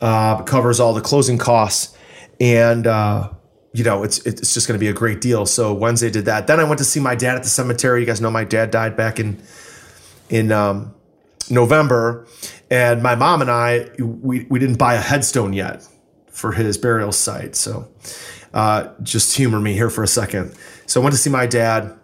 Uh, 0.00 0.44
covers 0.44 0.78
all 0.78 0.94
the 0.94 1.00
closing 1.00 1.38
costs, 1.38 1.96
and 2.38 2.86
uh, 2.86 3.30
you 3.72 3.82
know 3.82 4.04
it's 4.04 4.24
it's 4.24 4.54
just 4.54 4.68
going 4.68 4.78
to 4.78 4.80
be 4.80 4.86
a 4.86 4.92
great 4.92 5.20
deal. 5.20 5.44
So 5.44 5.74
Wednesday 5.74 6.08
did 6.08 6.26
that. 6.26 6.46
Then 6.46 6.60
I 6.60 6.64
went 6.64 6.78
to 6.78 6.84
see 6.84 7.00
my 7.00 7.16
dad 7.16 7.34
at 7.34 7.42
the 7.42 7.48
cemetery. 7.48 7.98
You 7.98 8.06
guys 8.06 8.20
know 8.20 8.30
my 8.30 8.44
dad 8.44 8.70
died 8.70 8.96
back 8.96 9.18
in 9.18 9.42
in 10.28 10.52
um, 10.52 10.94
November, 11.50 12.28
and 12.70 13.02
my 13.02 13.16
mom 13.16 13.40
and 13.40 13.50
I 13.50 13.88
we 13.98 14.46
we 14.48 14.60
didn't 14.60 14.78
buy 14.78 14.94
a 14.94 15.00
headstone 15.00 15.52
yet 15.52 15.84
for 16.30 16.52
his 16.52 16.78
burial 16.78 17.10
site. 17.10 17.56
So 17.56 17.88
uh, 18.54 18.92
just 19.02 19.36
humor 19.36 19.58
me 19.58 19.72
here 19.72 19.90
for 19.90 20.04
a 20.04 20.08
second. 20.08 20.54
So 20.86 21.00
I 21.00 21.02
went 21.02 21.14
to 21.14 21.20
see 21.20 21.30
my 21.30 21.46
dad, 21.46 21.98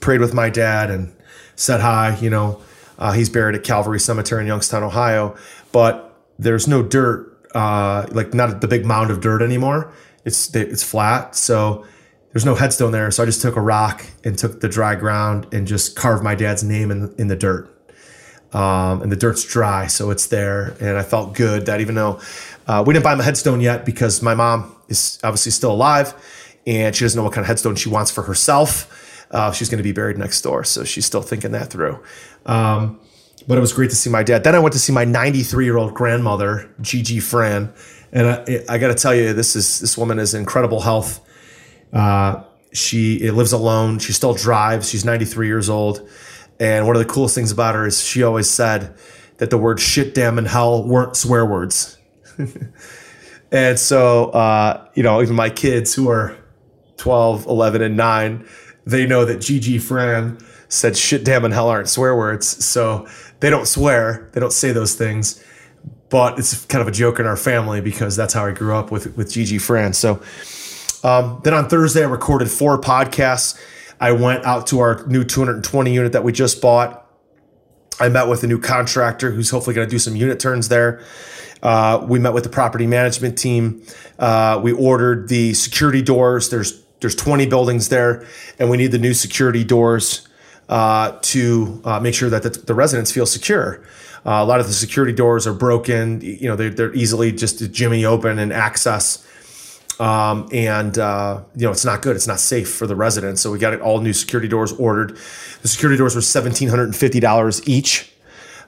prayed 0.00 0.20
with 0.20 0.34
my 0.34 0.50
dad, 0.50 0.90
and 0.90 1.12
said 1.56 1.80
hi. 1.80 2.16
You 2.20 2.30
know, 2.30 2.62
uh, 2.98 3.12
he's 3.12 3.28
buried 3.28 3.54
at 3.54 3.64
Calvary 3.64 4.00
Cemetery 4.00 4.42
in 4.42 4.46
Youngstown, 4.46 4.82
Ohio, 4.82 5.36
but 5.72 6.16
there's 6.38 6.66
no 6.68 6.82
dirt, 6.82 7.46
uh, 7.54 8.06
like 8.10 8.34
not 8.34 8.60
the 8.60 8.68
big 8.68 8.84
mound 8.84 9.10
of 9.10 9.20
dirt 9.20 9.42
anymore. 9.42 9.92
It's 10.24 10.54
it's 10.54 10.82
flat, 10.82 11.34
so 11.34 11.84
there's 12.32 12.44
no 12.44 12.54
headstone 12.54 12.92
there. 12.92 13.10
So 13.10 13.22
I 13.22 13.26
just 13.26 13.42
took 13.42 13.56
a 13.56 13.60
rock 13.60 14.04
and 14.24 14.38
took 14.38 14.60
the 14.60 14.68
dry 14.68 14.94
ground 14.94 15.46
and 15.52 15.66
just 15.66 15.96
carved 15.96 16.22
my 16.22 16.34
dad's 16.34 16.64
name 16.64 16.90
in 16.90 17.14
in 17.18 17.28
the 17.28 17.36
dirt. 17.36 17.68
Um, 18.52 19.00
and 19.00 19.10
the 19.10 19.16
dirt's 19.16 19.44
dry, 19.44 19.86
so 19.86 20.10
it's 20.10 20.26
there. 20.26 20.76
And 20.78 20.98
I 20.98 21.02
felt 21.02 21.34
good 21.34 21.66
that 21.66 21.80
even 21.80 21.94
though 21.94 22.20
uh, 22.66 22.84
we 22.86 22.92
didn't 22.92 23.04
buy 23.04 23.14
him 23.14 23.20
a 23.20 23.22
headstone 23.22 23.62
yet 23.62 23.86
because 23.86 24.22
my 24.22 24.34
mom 24.34 24.76
is 24.88 25.18
obviously 25.24 25.52
still 25.52 25.72
alive 25.72 26.14
and 26.66 26.94
she 26.94 27.04
doesn't 27.04 27.18
know 27.18 27.24
what 27.24 27.32
kind 27.32 27.42
of 27.42 27.48
headstone 27.48 27.74
she 27.76 27.88
wants 27.88 28.10
for 28.10 28.22
herself. 28.22 29.11
Uh, 29.32 29.50
she's 29.50 29.68
going 29.68 29.78
to 29.78 29.82
be 29.82 29.92
buried 29.92 30.18
next 30.18 30.42
door, 30.42 30.62
so 30.62 30.84
she's 30.84 31.06
still 31.06 31.22
thinking 31.22 31.52
that 31.52 31.70
through. 31.70 32.02
Um, 32.46 33.00
but 33.48 33.58
it 33.58 33.60
was 33.60 33.72
great 33.72 33.90
to 33.90 33.96
see 33.96 34.10
my 34.10 34.22
dad. 34.22 34.44
Then 34.44 34.54
I 34.54 34.58
went 34.58 34.72
to 34.74 34.78
see 34.78 34.92
my 34.92 35.04
93 35.04 35.64
year 35.64 35.76
old 35.76 35.94
grandmother, 35.94 36.70
Gigi 36.80 37.18
Fran, 37.18 37.72
and 38.12 38.26
I, 38.28 38.64
I 38.68 38.78
got 38.78 38.88
to 38.88 38.94
tell 38.94 39.14
you, 39.14 39.32
this 39.32 39.56
is 39.56 39.80
this 39.80 39.96
woman 39.96 40.18
is 40.18 40.34
incredible 40.34 40.80
health. 40.80 41.20
Uh, 41.92 42.44
she 42.72 43.30
lives 43.30 43.52
alone. 43.52 43.98
She 43.98 44.12
still 44.12 44.34
drives. 44.34 44.88
She's 44.88 45.04
93 45.04 45.46
years 45.46 45.68
old, 45.68 46.08
and 46.60 46.86
one 46.86 46.94
of 46.94 47.00
the 47.00 47.12
coolest 47.12 47.34
things 47.34 47.50
about 47.50 47.74
her 47.74 47.86
is 47.86 48.04
she 48.04 48.22
always 48.22 48.48
said 48.48 48.94
that 49.38 49.50
the 49.50 49.58
word 49.58 49.80
shit, 49.80 50.14
damn, 50.14 50.38
and 50.38 50.46
hell 50.46 50.86
weren't 50.86 51.16
swear 51.16 51.44
words. 51.44 51.98
and 53.50 53.78
so, 53.78 54.26
uh, 54.30 54.86
you 54.94 55.02
know, 55.02 55.20
even 55.20 55.34
my 55.34 55.50
kids 55.50 55.94
who 55.94 56.08
are 56.08 56.36
12, 56.98 57.46
11, 57.46 57.82
and 57.82 57.96
9, 57.96 58.46
they 58.84 59.06
know 59.06 59.24
that 59.24 59.40
Gigi 59.40 59.78
Fran 59.78 60.38
said 60.68 60.96
shit, 60.96 61.24
damn, 61.24 61.44
and 61.44 61.52
hell 61.52 61.68
aren't 61.68 61.88
swear 61.88 62.16
words. 62.16 62.64
So 62.64 63.06
they 63.40 63.50
don't 63.50 63.66
swear, 63.66 64.30
they 64.32 64.40
don't 64.40 64.52
say 64.52 64.72
those 64.72 64.94
things. 64.94 65.42
But 66.08 66.38
it's 66.38 66.66
kind 66.66 66.82
of 66.82 66.88
a 66.88 66.92
joke 66.92 67.20
in 67.20 67.26
our 67.26 67.36
family 67.36 67.80
because 67.80 68.16
that's 68.16 68.34
how 68.34 68.44
I 68.44 68.52
grew 68.52 68.74
up 68.74 68.90
with, 68.90 69.16
with 69.16 69.32
Gigi 69.32 69.58
Fran. 69.58 69.94
So 69.94 70.22
um, 71.02 71.40
then 71.42 71.54
on 71.54 71.68
Thursday, 71.68 72.02
I 72.02 72.06
recorded 72.06 72.50
four 72.50 72.80
podcasts. 72.80 73.58
I 74.00 74.12
went 74.12 74.44
out 74.44 74.66
to 74.68 74.80
our 74.80 75.06
new 75.06 75.24
220 75.24 75.92
unit 75.92 76.12
that 76.12 76.24
we 76.24 76.32
just 76.32 76.60
bought. 76.60 77.06
I 78.00 78.08
met 78.08 78.28
with 78.28 78.42
a 78.42 78.46
new 78.46 78.58
contractor 78.58 79.30
who's 79.30 79.50
hopefully 79.50 79.74
going 79.74 79.86
to 79.86 79.90
do 79.90 79.98
some 79.98 80.16
unit 80.16 80.40
turns 80.40 80.68
there. 80.68 81.02
Uh, 81.62 82.04
we 82.08 82.18
met 82.18 82.32
with 82.32 82.42
the 82.42 82.50
property 82.50 82.86
management 82.86 83.38
team. 83.38 83.82
Uh, 84.18 84.60
we 84.62 84.72
ordered 84.72 85.28
the 85.28 85.54
security 85.54 86.02
doors. 86.02 86.50
There's 86.50 86.81
there's 87.02 87.14
20 87.14 87.46
buildings 87.46 87.90
there, 87.90 88.26
and 88.58 88.70
we 88.70 88.78
need 88.78 88.92
the 88.92 88.98
new 88.98 89.12
security 89.12 89.64
doors 89.64 90.26
uh, 90.68 91.18
to 91.20 91.82
uh, 91.84 92.00
make 92.00 92.14
sure 92.14 92.30
that 92.30 92.42
the, 92.42 92.50
the, 92.50 92.72
residents 92.72 93.12
feel 93.12 93.26
secure. 93.26 93.82
Uh, 94.24 94.40
a 94.40 94.44
lot 94.44 94.60
of 94.60 94.66
the 94.66 94.72
security 94.72 95.12
doors 95.12 95.46
are 95.46 95.52
broken. 95.52 96.20
You 96.22 96.48
know, 96.48 96.56
they're, 96.56 96.70
they're 96.70 96.94
easily 96.94 97.32
just 97.32 97.70
jimmy 97.72 98.06
open 98.06 98.38
and 98.38 98.52
access. 98.52 99.28
Um, 100.00 100.48
and 100.52 100.96
uh, 100.98 101.42
you 101.54 101.66
know 101.66 101.70
it's 101.70 101.84
not 101.84 102.00
good. 102.00 102.16
It's 102.16 102.26
not 102.26 102.40
safe 102.40 102.72
for 102.72 102.86
the 102.86 102.96
residents. 102.96 103.42
So 103.42 103.52
we 103.52 103.58
got 103.58 103.78
all 103.80 104.00
new 104.00 104.14
security 104.14 104.48
doors 104.48 104.72
ordered. 104.72 105.18
The 105.60 105.68
security 105.68 105.98
doors 105.98 106.14
were 106.14 106.22
seventeen 106.22 106.68
hundred 106.68 106.84
and 106.84 106.96
fifty 106.96 107.20
dollars 107.20 107.66
each, 107.68 108.10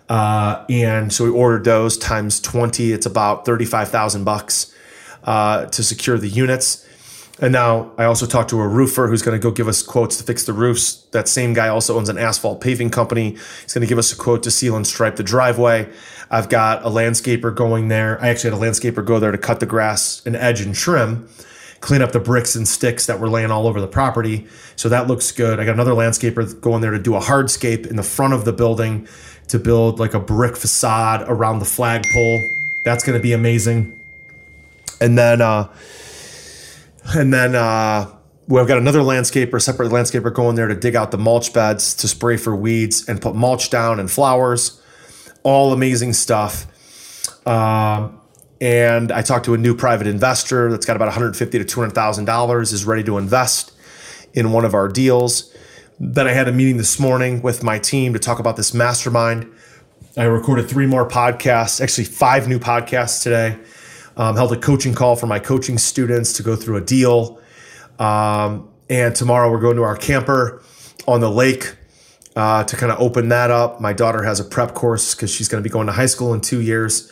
uh, 0.08 0.64
and 0.68 1.12
so 1.12 1.24
we 1.24 1.30
ordered 1.30 1.64
those 1.64 1.96
times 1.96 2.40
twenty. 2.40 2.92
It's 2.92 3.06
about 3.06 3.46
thirty 3.46 3.64
five 3.64 3.88
thousand 3.88 4.24
bucks 4.24 4.72
uh, 5.24 5.64
to 5.66 5.82
secure 5.82 6.18
the 6.18 6.28
units. 6.28 6.86
And 7.40 7.52
now 7.52 7.90
I 7.98 8.04
also 8.04 8.26
talked 8.26 8.50
to 8.50 8.60
a 8.60 8.68
roofer 8.68 9.08
who's 9.08 9.22
going 9.22 9.38
to 9.38 9.42
go 9.42 9.50
give 9.50 9.66
us 9.66 9.82
quotes 9.82 10.16
to 10.18 10.24
fix 10.24 10.44
the 10.44 10.52
roofs. 10.52 11.02
That 11.10 11.26
same 11.26 11.52
guy 11.52 11.68
also 11.68 11.96
owns 11.96 12.08
an 12.08 12.16
asphalt 12.16 12.60
paving 12.60 12.90
company. 12.90 13.30
He's 13.30 13.74
going 13.74 13.82
to 13.82 13.88
give 13.88 13.98
us 13.98 14.12
a 14.12 14.16
quote 14.16 14.44
to 14.44 14.52
seal 14.52 14.76
and 14.76 14.86
stripe 14.86 15.16
the 15.16 15.24
driveway. 15.24 15.88
I've 16.30 16.48
got 16.48 16.84
a 16.84 16.88
landscaper 16.88 17.54
going 17.54 17.88
there. 17.88 18.22
I 18.22 18.28
actually 18.28 18.50
had 18.50 18.60
a 18.60 18.62
landscaper 18.62 19.04
go 19.04 19.18
there 19.18 19.32
to 19.32 19.38
cut 19.38 19.58
the 19.58 19.66
grass 19.66 20.22
and 20.24 20.36
edge 20.36 20.60
and 20.60 20.74
trim, 20.74 21.28
clean 21.80 22.02
up 22.02 22.12
the 22.12 22.20
bricks 22.20 22.54
and 22.54 22.68
sticks 22.68 23.06
that 23.06 23.18
were 23.18 23.28
laying 23.28 23.50
all 23.50 23.66
over 23.66 23.80
the 23.80 23.88
property. 23.88 24.46
So 24.76 24.88
that 24.88 25.08
looks 25.08 25.32
good. 25.32 25.58
I 25.58 25.64
got 25.64 25.74
another 25.74 25.92
landscaper 25.92 26.60
going 26.60 26.82
there 26.82 26.92
to 26.92 27.00
do 27.00 27.16
a 27.16 27.20
hardscape 27.20 27.86
in 27.88 27.96
the 27.96 28.04
front 28.04 28.32
of 28.32 28.44
the 28.44 28.52
building 28.52 29.08
to 29.48 29.58
build 29.58 29.98
like 29.98 30.14
a 30.14 30.20
brick 30.20 30.56
facade 30.56 31.24
around 31.28 31.58
the 31.58 31.64
flagpole. 31.64 32.48
That's 32.84 33.02
going 33.04 33.18
to 33.18 33.22
be 33.22 33.32
amazing. 33.32 33.98
And 35.00 35.18
then, 35.18 35.40
uh, 35.40 35.68
and 37.14 37.32
then 37.32 37.54
uh, 37.54 38.10
we've 38.46 38.66
got 38.66 38.78
another 38.78 39.00
landscaper, 39.00 39.60
separate 39.60 39.90
landscaper 39.90 40.32
going 40.32 40.56
there 40.56 40.68
to 40.68 40.74
dig 40.74 40.96
out 40.96 41.10
the 41.10 41.18
mulch 41.18 41.52
beds 41.52 41.94
to 41.94 42.08
spray 42.08 42.36
for 42.36 42.54
weeds 42.54 43.08
and 43.08 43.20
put 43.20 43.34
mulch 43.34 43.70
down 43.70 44.00
and 44.00 44.10
flowers. 44.10 44.80
All 45.42 45.72
amazing 45.72 46.14
stuff. 46.14 46.66
Um, 47.46 48.20
and 48.60 49.12
I 49.12 49.22
talked 49.22 49.44
to 49.46 49.54
a 49.54 49.58
new 49.58 49.74
private 49.74 50.06
investor 50.06 50.70
that's 50.70 50.86
got 50.86 50.96
about 50.96 51.06
150 51.06 51.58
to 51.58 51.64
200 51.64 51.94
thousand 51.94 52.24
dollars, 52.24 52.72
is 52.72 52.84
ready 52.84 53.04
to 53.04 53.18
invest 53.18 53.72
in 54.32 54.52
one 54.52 54.64
of 54.64 54.74
our 54.74 54.88
deals. 54.88 55.54
Then 56.00 56.26
I 56.26 56.32
had 56.32 56.48
a 56.48 56.52
meeting 56.52 56.76
this 56.76 56.98
morning 56.98 57.42
with 57.42 57.62
my 57.62 57.78
team 57.78 58.14
to 58.14 58.18
talk 58.18 58.38
about 58.38 58.56
this 58.56 58.74
mastermind. 58.74 59.52
I 60.16 60.24
recorded 60.24 60.68
three 60.68 60.86
more 60.86 61.08
podcasts, 61.08 61.80
actually 61.80 62.04
five 62.04 62.48
new 62.48 62.58
podcasts 62.58 63.22
today. 63.22 63.58
Um, 64.16 64.36
held 64.36 64.52
a 64.52 64.56
coaching 64.56 64.94
call 64.94 65.16
for 65.16 65.26
my 65.26 65.38
coaching 65.38 65.78
students 65.78 66.34
to 66.34 66.42
go 66.42 66.56
through 66.56 66.76
a 66.76 66.80
deal. 66.80 67.40
Um, 67.98 68.68
and 68.88 69.14
tomorrow 69.14 69.50
we're 69.50 69.60
going 69.60 69.76
to 69.76 69.82
our 69.82 69.96
camper 69.96 70.62
on 71.06 71.20
the 71.20 71.30
lake 71.30 71.76
uh, 72.36 72.64
to 72.64 72.76
kind 72.76 72.92
of 72.92 73.00
open 73.00 73.28
that 73.30 73.50
up. 73.50 73.80
My 73.80 73.92
daughter 73.92 74.22
has 74.22 74.40
a 74.40 74.44
prep 74.44 74.74
course 74.74 75.14
because 75.14 75.32
she's 75.32 75.48
going 75.48 75.62
to 75.62 75.68
be 75.68 75.72
going 75.72 75.86
to 75.86 75.92
high 75.92 76.06
school 76.06 76.34
in 76.34 76.40
two 76.40 76.60
years. 76.60 77.10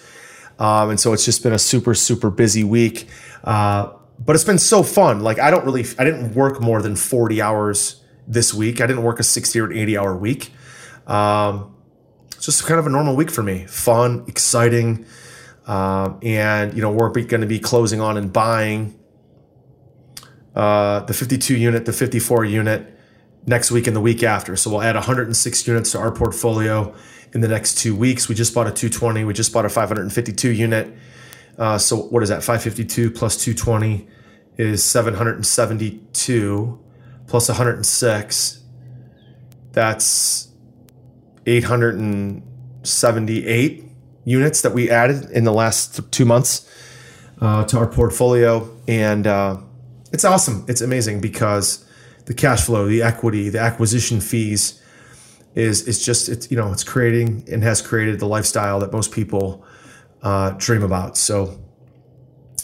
Um, 0.58 0.90
and 0.90 1.00
so 1.00 1.12
it's 1.12 1.24
just 1.24 1.42
been 1.42 1.52
a 1.52 1.58
super, 1.58 1.94
super 1.94 2.30
busy 2.30 2.64
week. 2.64 3.08
Uh, 3.42 3.92
but 4.18 4.36
it's 4.36 4.44
been 4.44 4.58
so 4.58 4.82
fun. 4.82 5.20
Like, 5.20 5.38
I 5.38 5.50
don't 5.50 5.64
really, 5.64 5.84
I 5.98 6.04
didn't 6.04 6.34
work 6.34 6.60
more 6.60 6.82
than 6.82 6.94
40 6.94 7.42
hours 7.42 8.02
this 8.26 8.54
week. 8.54 8.80
I 8.80 8.86
didn't 8.86 9.02
work 9.02 9.18
a 9.18 9.24
60 9.24 9.58
or 9.58 9.72
80 9.72 9.98
hour 9.98 10.16
week. 10.16 10.52
Um, 11.06 11.74
it's 12.36 12.46
just 12.46 12.64
kind 12.64 12.78
of 12.78 12.86
a 12.86 12.90
normal 12.90 13.16
week 13.16 13.30
for 13.30 13.42
me. 13.42 13.66
Fun, 13.66 14.24
exciting. 14.28 15.04
Um, 15.66 16.18
and 16.22 16.74
you 16.74 16.82
know 16.82 16.90
we're 16.90 17.10
going 17.10 17.40
to 17.40 17.46
be 17.46 17.60
closing 17.60 18.00
on 18.00 18.16
and 18.16 18.32
buying 18.32 18.98
uh, 20.54 21.00
the 21.00 21.14
52 21.14 21.56
unit, 21.56 21.86
the 21.86 21.92
54 21.92 22.44
unit 22.44 22.98
next 23.46 23.70
week 23.70 23.86
and 23.86 23.96
the 23.96 24.00
week 24.00 24.22
after. 24.22 24.56
So 24.56 24.70
we'll 24.70 24.82
add 24.82 24.94
106 24.94 25.66
units 25.66 25.92
to 25.92 25.98
our 25.98 26.12
portfolio 26.12 26.94
in 27.32 27.40
the 27.40 27.48
next 27.48 27.78
two 27.78 27.96
weeks. 27.96 28.28
We 28.28 28.34
just 28.34 28.54
bought 28.54 28.66
a 28.66 28.72
220. 28.72 29.24
We 29.24 29.32
just 29.32 29.50
bought 29.52 29.64
a 29.64 29.68
552 29.68 30.50
unit. 30.50 30.92
Uh, 31.58 31.78
so 31.78 31.96
what 31.96 32.22
is 32.22 32.28
that? 32.28 32.42
552 32.42 33.10
plus 33.10 33.42
220 33.42 34.06
is 34.58 34.84
772 34.84 36.78
plus 37.26 37.48
106. 37.48 38.58
That's 39.72 40.48
878 41.46 43.91
units 44.24 44.62
that 44.62 44.72
we 44.72 44.90
added 44.90 45.30
in 45.30 45.44
the 45.44 45.52
last 45.52 46.00
two 46.12 46.24
months 46.24 46.68
uh, 47.40 47.64
to 47.64 47.78
our 47.78 47.86
portfolio. 47.86 48.68
And 48.86 49.26
uh, 49.26 49.58
it's 50.12 50.24
awesome. 50.24 50.64
It's 50.68 50.80
amazing 50.80 51.20
because 51.20 51.84
the 52.26 52.34
cash 52.34 52.64
flow, 52.64 52.86
the 52.86 53.02
equity, 53.02 53.48
the 53.48 53.58
acquisition 53.58 54.20
fees 54.20 54.78
is 55.54 55.86
is 55.86 56.04
just 56.04 56.28
it's 56.28 56.50
you 56.50 56.56
know 56.56 56.72
it's 56.72 56.84
creating 56.84 57.44
and 57.50 57.62
has 57.62 57.82
created 57.82 58.18
the 58.20 58.26
lifestyle 58.26 58.80
that 58.80 58.92
most 58.92 59.12
people 59.12 59.64
uh, 60.22 60.50
dream 60.52 60.82
about. 60.82 61.16
So 61.16 61.60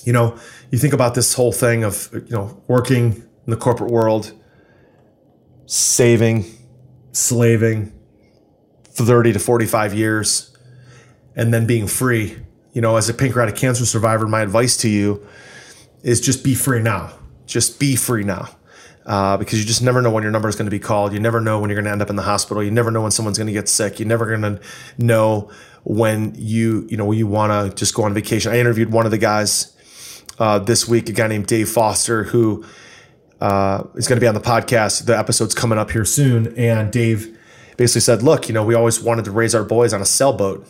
you 0.04 0.12
know 0.12 0.38
you 0.70 0.78
think 0.78 0.94
about 0.94 1.14
this 1.14 1.34
whole 1.34 1.52
thing 1.52 1.84
of 1.84 2.08
you 2.12 2.30
know 2.30 2.62
working 2.66 3.24
in 3.46 3.50
the 3.50 3.56
corporate 3.56 3.90
world, 3.90 4.32
saving, 5.66 6.46
slaving, 7.12 7.92
thirty 8.84 9.32
to 9.32 9.38
forty 9.38 9.66
five 9.66 9.92
years, 9.92 10.56
and 11.38 11.54
then 11.54 11.66
being 11.66 11.86
free. 11.86 12.36
You 12.74 12.82
know, 12.82 12.96
as 12.96 13.08
a 13.08 13.14
pancreatic 13.14 13.56
cancer 13.56 13.86
survivor, 13.86 14.26
my 14.26 14.42
advice 14.42 14.76
to 14.78 14.88
you 14.88 15.26
is 16.02 16.20
just 16.20 16.44
be 16.44 16.54
free 16.54 16.82
now. 16.82 17.12
Just 17.46 17.80
be 17.80 17.96
free 17.96 18.24
now 18.24 18.50
uh, 19.06 19.38
because 19.38 19.58
you 19.58 19.64
just 19.64 19.82
never 19.82 20.02
know 20.02 20.10
when 20.10 20.22
your 20.22 20.30
number 20.30 20.48
is 20.48 20.56
going 20.56 20.66
to 20.66 20.70
be 20.70 20.78
called. 20.78 21.14
You 21.14 21.20
never 21.20 21.40
know 21.40 21.60
when 21.60 21.70
you're 21.70 21.76
going 21.76 21.86
to 21.86 21.90
end 21.90 22.02
up 22.02 22.10
in 22.10 22.16
the 22.16 22.22
hospital. 22.22 22.62
You 22.62 22.70
never 22.70 22.90
know 22.90 23.00
when 23.00 23.10
someone's 23.10 23.38
going 23.38 23.46
to 23.46 23.54
get 23.54 23.68
sick. 23.68 23.98
You're 23.98 24.08
never 24.08 24.26
going 24.26 24.42
to 24.42 24.60
know 24.98 25.50
when 25.84 26.34
you 26.36 26.86
you 26.90 26.98
know 26.98 27.10
you 27.12 27.26
want 27.26 27.52
to 27.52 27.74
just 27.74 27.94
go 27.94 28.02
on 28.02 28.12
vacation. 28.12 28.52
I 28.52 28.58
interviewed 28.58 28.92
one 28.92 29.06
of 29.06 29.10
the 29.10 29.18
guys 29.18 29.74
uh, 30.38 30.58
this 30.58 30.86
week, 30.86 31.08
a 31.08 31.12
guy 31.12 31.26
named 31.26 31.46
Dave 31.46 31.70
Foster, 31.70 32.24
who 32.24 32.64
uh, 33.40 33.84
is 33.94 34.06
going 34.06 34.18
to 34.18 34.20
be 34.20 34.28
on 34.28 34.34
the 34.34 34.40
podcast. 34.40 35.06
The 35.06 35.18
episode's 35.18 35.54
coming 35.54 35.78
up 35.78 35.90
here 35.90 36.04
soon, 36.04 36.54
and 36.58 36.92
Dave 36.92 37.34
basically 37.78 38.02
said, 38.02 38.22
"Look, 38.22 38.48
you 38.48 38.54
know, 38.54 38.64
we 38.64 38.74
always 38.74 39.00
wanted 39.00 39.24
to 39.24 39.30
raise 39.30 39.54
our 39.54 39.64
boys 39.64 39.94
on 39.94 40.02
a 40.02 40.06
sailboat." 40.06 40.68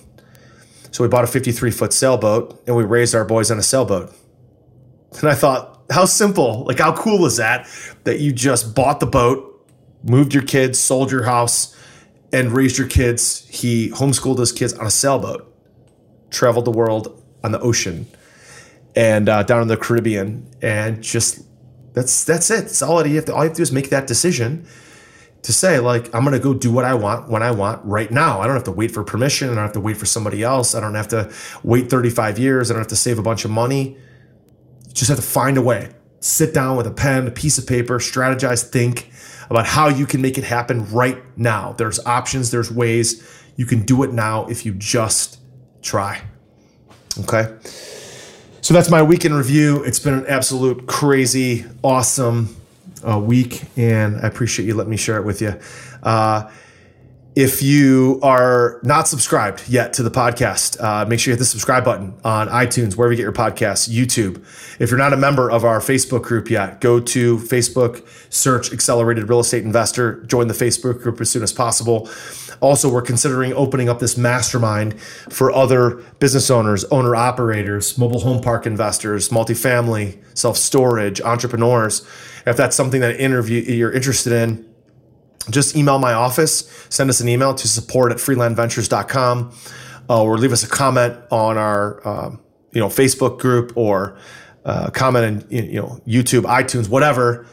So 0.90 1.04
we 1.04 1.09
bought 1.09 1.25
a 1.25 1.28
53 1.28 1.71
foot 1.71 1.92
sailboat 1.92 2.62
and 2.66 2.76
we 2.76 2.85
raised 2.85 3.14
our 3.14 3.25
boys 3.25 3.50
on 3.50 3.59
a 3.59 3.62
sailboat. 3.62 4.12
And 5.21 5.28
I 5.28 5.35
thought, 5.35 5.83
how 5.90 6.04
simple, 6.04 6.64
like 6.64 6.78
how 6.78 6.95
cool 6.95 7.25
is 7.26 7.37
that? 7.37 7.66
That 8.04 8.21
you 8.21 8.33
just 8.33 8.75
bought 8.75 9.00
the 9.00 9.07
boat, 9.07 9.66
moved 10.02 10.35
your 10.35 10.42
kids, 10.42 10.78
sold 10.78 11.11
your 11.11 11.25
house, 11.25 11.75
and 12.33 12.52
raised 12.52 12.78
your 12.78 12.87
kids. 12.87 13.47
He 13.49 13.88
homeschooled 13.90 14.38
his 14.38 14.52
kids 14.52 14.75
on 14.75 14.87
a 14.87 14.90
sailboat, 14.90 15.50
traveled 16.30 16.66
the 16.66 16.71
world 16.71 17.23
on 17.42 17.52
the 17.52 17.61
ocean, 17.61 18.07
and 18.95 19.28
uh, 19.28 19.42
down 19.45 19.62
in 19.62 19.68
the 19.68 19.76
Caribbean, 19.76 20.47
and 20.61 21.02
just 21.02 21.42
that's 21.95 22.25
that's 22.25 22.50
it. 22.50 22.64
It's 22.64 22.83
all 22.83 23.07
you 23.07 23.16
have 23.16 23.25
to 23.26 23.35
all 23.35 23.42
you 23.45 23.49
have 23.49 23.54
to 23.54 23.59
do 23.59 23.62
is 23.62 23.73
make 23.73 23.88
that 23.90 24.07
decision 24.07 24.66
to 25.42 25.52
say 25.52 25.78
like 25.78 26.14
I'm 26.14 26.25
gonna 26.25 26.38
go 26.38 26.52
do 26.54 26.73
what 26.73 26.85
I 26.85 26.95
want 26.95 27.28
when 27.28 27.42
I 27.42 27.50
want 27.50 27.85
right 27.85 28.11
now. 28.11 28.40
I 28.40 28.47
don't 28.47 28.57
have 28.57 28.64
to 28.64 28.73
wait 28.73 28.90
for 28.90 29.04
permission. 29.04 29.49
I 29.49 29.54
don't 29.54 29.64
have 29.64 29.73
to 29.73 29.80
wait 29.80 29.97
for 29.97 30.07
somebody 30.07 30.42
else. 30.42 30.75
I 30.75 30.80
don't 30.80 30.95
have 30.95 31.09
to 31.09 31.33
wait 31.62 31.90
35 31.90 32.38
years. 32.38 32.71
I 32.71 32.75
don't 32.75 32.80
have 32.80 32.88
to 32.88 32.97
save 32.97 33.18
a 33.18 33.23
bunch 33.23 33.45
of 33.45 33.50
money 33.50 33.97
You 34.87 34.95
just 34.95 35.09
have 35.09 35.18
to 35.18 35.26
find 35.26 35.57
a 35.57 35.62
way. 35.62 35.95
Sit 36.21 36.52
down 36.52 36.76
with 36.76 36.87
a 36.87 36.90
pen, 36.90 37.28
a 37.28 37.30
piece 37.30 37.59
of 37.59 37.66
paper, 37.66 37.99
strategize, 37.99 38.68
think 38.68 39.11
about 39.49 39.66
how 39.66 39.88
you 39.88 40.04
can 40.04 40.21
make 40.21 40.37
it 40.37 40.45
happen 40.45 40.90
right 40.90 41.23
now. 41.38 41.73
There's 41.73 42.04
options, 42.04 42.50
there's 42.50 42.71
ways. 42.71 43.23
You 43.57 43.66
can 43.66 43.83
do 43.83 44.02
it 44.02 44.12
now 44.12 44.46
if 44.46 44.66
you 44.66 44.74
just 44.74 45.38
try. 45.81 46.20
Okay. 47.20 47.57
So 48.61 48.74
that's 48.74 48.90
my 48.90 49.03
weekend 49.03 49.35
review. 49.35 49.83
It's 49.85 49.98
been 49.98 50.14
an 50.14 50.27
absolute 50.27 50.87
crazy, 50.87 51.64
awesome 51.83 52.58
uh, 53.07 53.19
week, 53.19 53.65
and 53.77 54.17
I 54.17 54.29
appreciate 54.29 54.67
you 54.67 54.75
letting 54.75 54.91
me 54.91 54.97
share 54.97 55.19
it 55.19 55.25
with 55.25 55.41
you. 55.43 55.59
Uh, 56.03 56.51
if 57.39 57.63
you 57.63 58.19
are 58.21 58.81
not 58.83 59.07
subscribed 59.07 59.69
yet 59.69 59.93
to 59.93 60.03
the 60.03 60.11
podcast, 60.11 60.83
uh, 60.83 61.07
make 61.07 61.21
sure 61.21 61.31
you 61.31 61.37
hit 61.37 61.39
the 61.39 61.45
subscribe 61.45 61.85
button 61.85 62.15
on 62.25 62.49
iTunes, 62.49 62.97
wherever 62.97 63.13
you 63.13 63.17
get 63.17 63.23
your 63.23 63.33
podcasts, 63.33 63.89
YouTube. 63.89 64.45
If 64.81 64.91
you're 64.91 64.99
not 64.99 65.13
a 65.13 65.17
member 65.17 65.49
of 65.49 65.65
our 65.65 65.79
Facebook 65.79 66.23
group 66.23 66.51
yet, 66.51 66.81
go 66.81 66.99
to 66.99 67.39
Facebook, 67.39 68.05
search 68.29 68.73
Accelerated 68.73 69.29
Real 69.29 69.39
Estate 69.39 69.63
Investor, 69.63 70.25
join 70.25 70.49
the 70.49 70.55
Facebook 70.55 71.01
group 71.01 71.21
as 71.21 71.31
soon 71.31 71.45
as 71.45 71.53
possible. 71.53 72.11
Also, 72.61 72.90
we're 72.90 73.03
considering 73.03 73.53
opening 73.53 73.88
up 73.88 73.99
this 73.99 74.16
mastermind 74.16 75.01
for 75.01 75.53
other 75.53 76.03
business 76.18 76.51
owners, 76.51 76.85
owner 76.85 77.14
operators, 77.14 77.97
mobile 77.97 78.21
home 78.21 78.40
park 78.40 78.66
investors, 78.66 79.29
multifamily, 79.29 80.18
self 80.37 80.57
storage, 80.57 81.21
entrepreneurs. 81.21 82.07
If 82.47 82.57
that's 82.57 82.77
something 82.77 83.01
that 83.01 83.21
interview 83.21 83.61
you're 83.61 83.92
interested 83.92 84.33
in, 84.33 84.68
just 85.51 85.77
email 85.77 85.99
my 85.99 86.12
office, 86.12 86.68
send 86.90 87.11
us 87.11 87.21
an 87.21 87.29
email 87.29 87.55
to 87.55 87.68
support 87.68 88.12
at 88.12 88.18
freelandventures.com 88.18 89.53
uh, 90.09 90.23
or 90.23 90.38
leave 90.38 90.53
us 90.53 90.62
a 90.62 90.68
comment 90.68 91.16
on 91.31 91.59
our 91.59 92.07
uh, 92.07 92.31
you 92.73 92.81
know 92.81 92.88
Facebook 92.88 93.38
group 93.38 93.73
or 93.77 94.18
uh, 94.64 94.90
comment 94.90 95.47
in 95.51 95.66
you 95.71 95.81
know 95.81 96.01
YouTube, 96.07 96.42
iTunes, 96.42 96.88
whatever. 96.88 97.47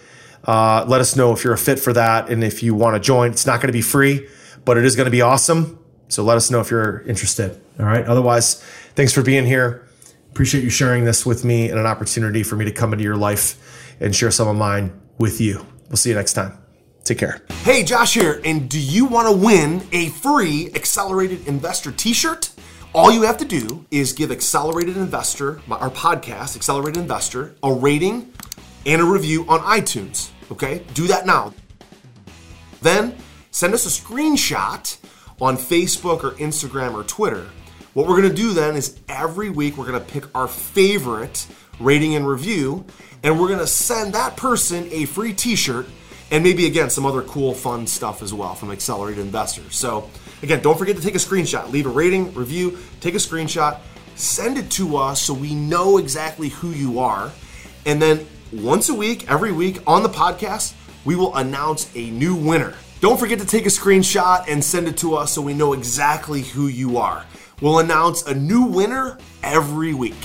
Uh, 0.43 0.85
let 0.87 1.01
us 1.01 1.15
know 1.15 1.33
if 1.33 1.43
you're 1.43 1.53
a 1.53 1.57
fit 1.57 1.79
for 1.79 1.91
that 1.93 2.29
and 2.29 2.43
if 2.43 2.61
you 2.61 2.75
want 2.75 2.95
to 2.95 2.99
join. 2.99 3.31
It's 3.31 3.47
not 3.47 3.57
going 3.57 3.67
to 3.67 3.73
be 3.73 3.81
free, 3.81 4.27
but 4.65 4.77
it 4.77 4.85
is 4.85 4.95
going 4.95 5.05
to 5.05 5.11
be 5.11 5.21
awesome. 5.21 5.79
So 6.07 6.23
let 6.23 6.37
us 6.37 6.51
know 6.51 6.59
if 6.59 6.69
you're 6.69 7.01
interested. 7.01 7.59
All 7.79 7.85
right. 7.85 8.05
Otherwise, 8.05 8.61
thanks 8.95 9.13
for 9.13 9.21
being 9.21 9.45
here. 9.45 9.87
Appreciate 10.31 10.63
you 10.63 10.69
sharing 10.69 11.05
this 11.05 11.25
with 11.25 11.45
me 11.45 11.69
and 11.69 11.79
an 11.79 11.85
opportunity 11.85 12.43
for 12.43 12.55
me 12.55 12.65
to 12.65 12.71
come 12.71 12.91
into 12.91 13.03
your 13.03 13.15
life 13.15 13.95
and 13.99 14.13
share 14.15 14.31
some 14.31 14.47
of 14.47 14.55
mine 14.55 14.99
with 15.17 15.39
you. 15.39 15.65
We'll 15.87 15.97
see 15.97 16.09
you 16.09 16.15
next 16.15 16.33
time. 16.33 16.57
Take 17.03 17.19
care. 17.19 17.41
Hey, 17.63 17.83
Josh 17.83 18.15
here, 18.15 18.41
and 18.43 18.67
do 18.67 18.79
you 18.79 19.05
want 19.05 19.27
to 19.27 19.45
win 19.45 19.87
a 19.91 20.09
free 20.09 20.71
Accelerated 20.73 21.47
Investor 21.47 21.91
t 21.91 22.13
shirt? 22.13 22.51
All 22.93 23.11
you 23.11 23.21
have 23.21 23.37
to 23.37 23.45
do 23.45 23.85
is 23.91 24.11
give 24.13 24.31
Accelerated 24.31 24.97
Investor, 24.97 25.61
our 25.69 25.91
podcast, 25.91 26.55
Accelerated 26.55 27.01
Investor, 27.01 27.55
a 27.61 27.71
rating 27.71 28.33
and 28.85 29.01
a 29.01 29.05
review 29.05 29.45
on 29.47 29.59
iTunes. 29.59 30.31
Okay? 30.51 30.83
Do 30.93 31.05
that 31.07 31.25
now. 31.25 31.53
Then 32.81 33.15
send 33.55 33.73
us 33.73 33.85
a 33.85 34.01
screenshot 34.03 34.97
on 35.39 35.55
Facebook 35.55 36.25
or 36.25 36.31
Instagram 36.31 36.93
or 36.93 37.05
Twitter. 37.05 37.47
What 37.93 38.05
we're 38.05 38.21
going 38.21 38.29
to 38.29 38.35
do 38.35 38.51
then 38.51 38.75
is 38.75 38.99
every 39.07 39.49
week 39.49 39.77
we're 39.77 39.87
going 39.87 39.97
to 39.97 40.05
pick 40.05 40.25
our 40.35 40.49
favorite 40.49 41.47
rating 41.79 42.15
and 42.15 42.27
review, 42.27 42.83
and 43.23 43.39
we're 43.39 43.47
going 43.47 43.59
to 43.59 43.67
send 43.67 44.13
that 44.13 44.35
person 44.35 44.89
a 44.91 45.05
free 45.05 45.31
t 45.31 45.55
shirt 45.55 45.87
and 46.31 46.43
maybe 46.43 46.65
again 46.65 46.89
some 46.89 47.05
other 47.05 47.21
cool 47.21 47.53
fun 47.53 47.87
stuff 47.87 48.21
as 48.21 48.33
well 48.33 48.55
from 48.55 48.71
accelerated 48.71 49.23
investors. 49.23 49.77
So 49.77 50.09
again 50.43 50.61
don't 50.61 50.77
forget 50.77 50.97
to 50.97 51.01
take 51.01 51.15
a 51.15 51.19
screenshot. 51.19 51.71
Leave 51.71 51.85
a 51.85 51.89
rating 51.89 52.33
review 52.33 52.77
take 52.99 53.13
a 53.13 53.19
screenshot 53.19 53.79
send 54.15 54.57
it 54.57 54.69
to 54.71 54.97
us 54.97 55.21
so 55.21 55.33
we 55.33 55.55
know 55.55 55.97
exactly 55.97 56.49
who 56.49 56.71
you 56.71 56.99
are. 56.99 57.31
And 57.85 58.01
then 58.01 58.27
once 58.51 58.89
a 58.89 58.93
week 58.93 59.31
every 59.31 59.53
week 59.53 59.79
on 59.87 60.03
the 60.03 60.09
podcast 60.09 60.73
we 61.05 61.15
will 61.15 61.33
announce 61.37 61.89
a 61.95 62.09
new 62.09 62.35
winner 62.35 62.75
don't 63.05 63.19
forget 63.19 63.37
to 63.37 63.45
take 63.45 63.67
a 63.67 63.69
screenshot 63.69 64.43
and 64.47 64.63
send 64.63 64.87
it 64.87 64.97
to 64.97 65.13
us 65.13 65.31
so 65.31 65.39
we 65.39 65.53
know 65.53 65.73
exactly 65.73 66.41
who 66.41 66.65
you 66.65 66.97
are 66.97 67.23
we'll 67.61 67.77
announce 67.77 68.25
a 68.25 68.33
new 68.33 68.63
winner 68.63 69.15
every 69.43 69.93
week 69.93 70.15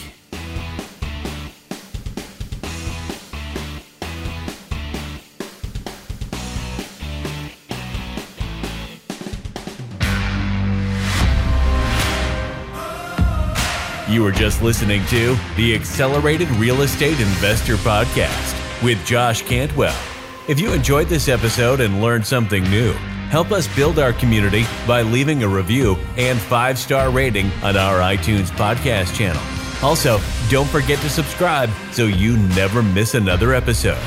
You 14.08 14.26
are 14.26 14.32
just 14.32 14.62
listening 14.62 15.04
to 15.06 15.36
the 15.56 15.74
Accelerated 15.74 16.48
Real 16.52 16.80
Estate 16.80 17.20
Investor 17.20 17.76
Podcast 17.76 18.82
with 18.82 19.04
Josh 19.06 19.42
Cantwell. 19.42 20.09
If 20.50 20.58
you 20.58 20.72
enjoyed 20.72 21.06
this 21.06 21.28
episode 21.28 21.78
and 21.78 22.02
learned 22.02 22.26
something 22.26 22.64
new, 22.64 22.90
help 23.30 23.52
us 23.52 23.72
build 23.76 24.00
our 24.00 24.12
community 24.12 24.64
by 24.84 25.02
leaving 25.02 25.44
a 25.44 25.48
review 25.48 25.94
and 26.16 26.40
five 26.40 26.76
star 26.76 27.08
rating 27.12 27.52
on 27.62 27.76
our 27.76 28.00
iTunes 28.00 28.50
podcast 28.50 29.14
channel. 29.14 29.40
Also, 29.80 30.18
don't 30.48 30.68
forget 30.68 30.98
to 31.02 31.08
subscribe 31.08 31.70
so 31.92 32.06
you 32.06 32.36
never 32.36 32.82
miss 32.82 33.14
another 33.14 33.54
episode. 33.54 34.02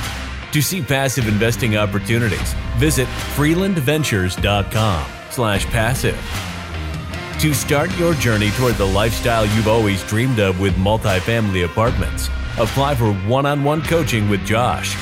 To 0.51 0.61
see 0.61 0.81
passive 0.81 1.29
investing 1.29 1.77
opportunities, 1.77 2.53
visit 2.75 3.07
freelandventures.com 3.37 5.05
slash 5.31 5.65
passive. 5.67 6.19
To 7.39 7.53
start 7.53 7.97
your 7.97 8.15
journey 8.15 8.49
toward 8.49 8.75
the 8.75 8.85
lifestyle 8.85 9.45
you've 9.45 9.69
always 9.69 10.03
dreamed 10.03 10.39
of 10.39 10.59
with 10.59 10.73
multifamily 10.73 11.63
apartments, 11.63 12.27
apply 12.57 12.95
for 12.95 13.13
one 13.13 13.45
on 13.45 13.63
one 13.63 13.81
coaching 13.81 14.27
with 14.27 14.45
Josh. 14.45 14.93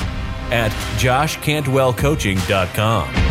At 0.51 0.71
joshcantwellcoaching.com. 0.97 3.30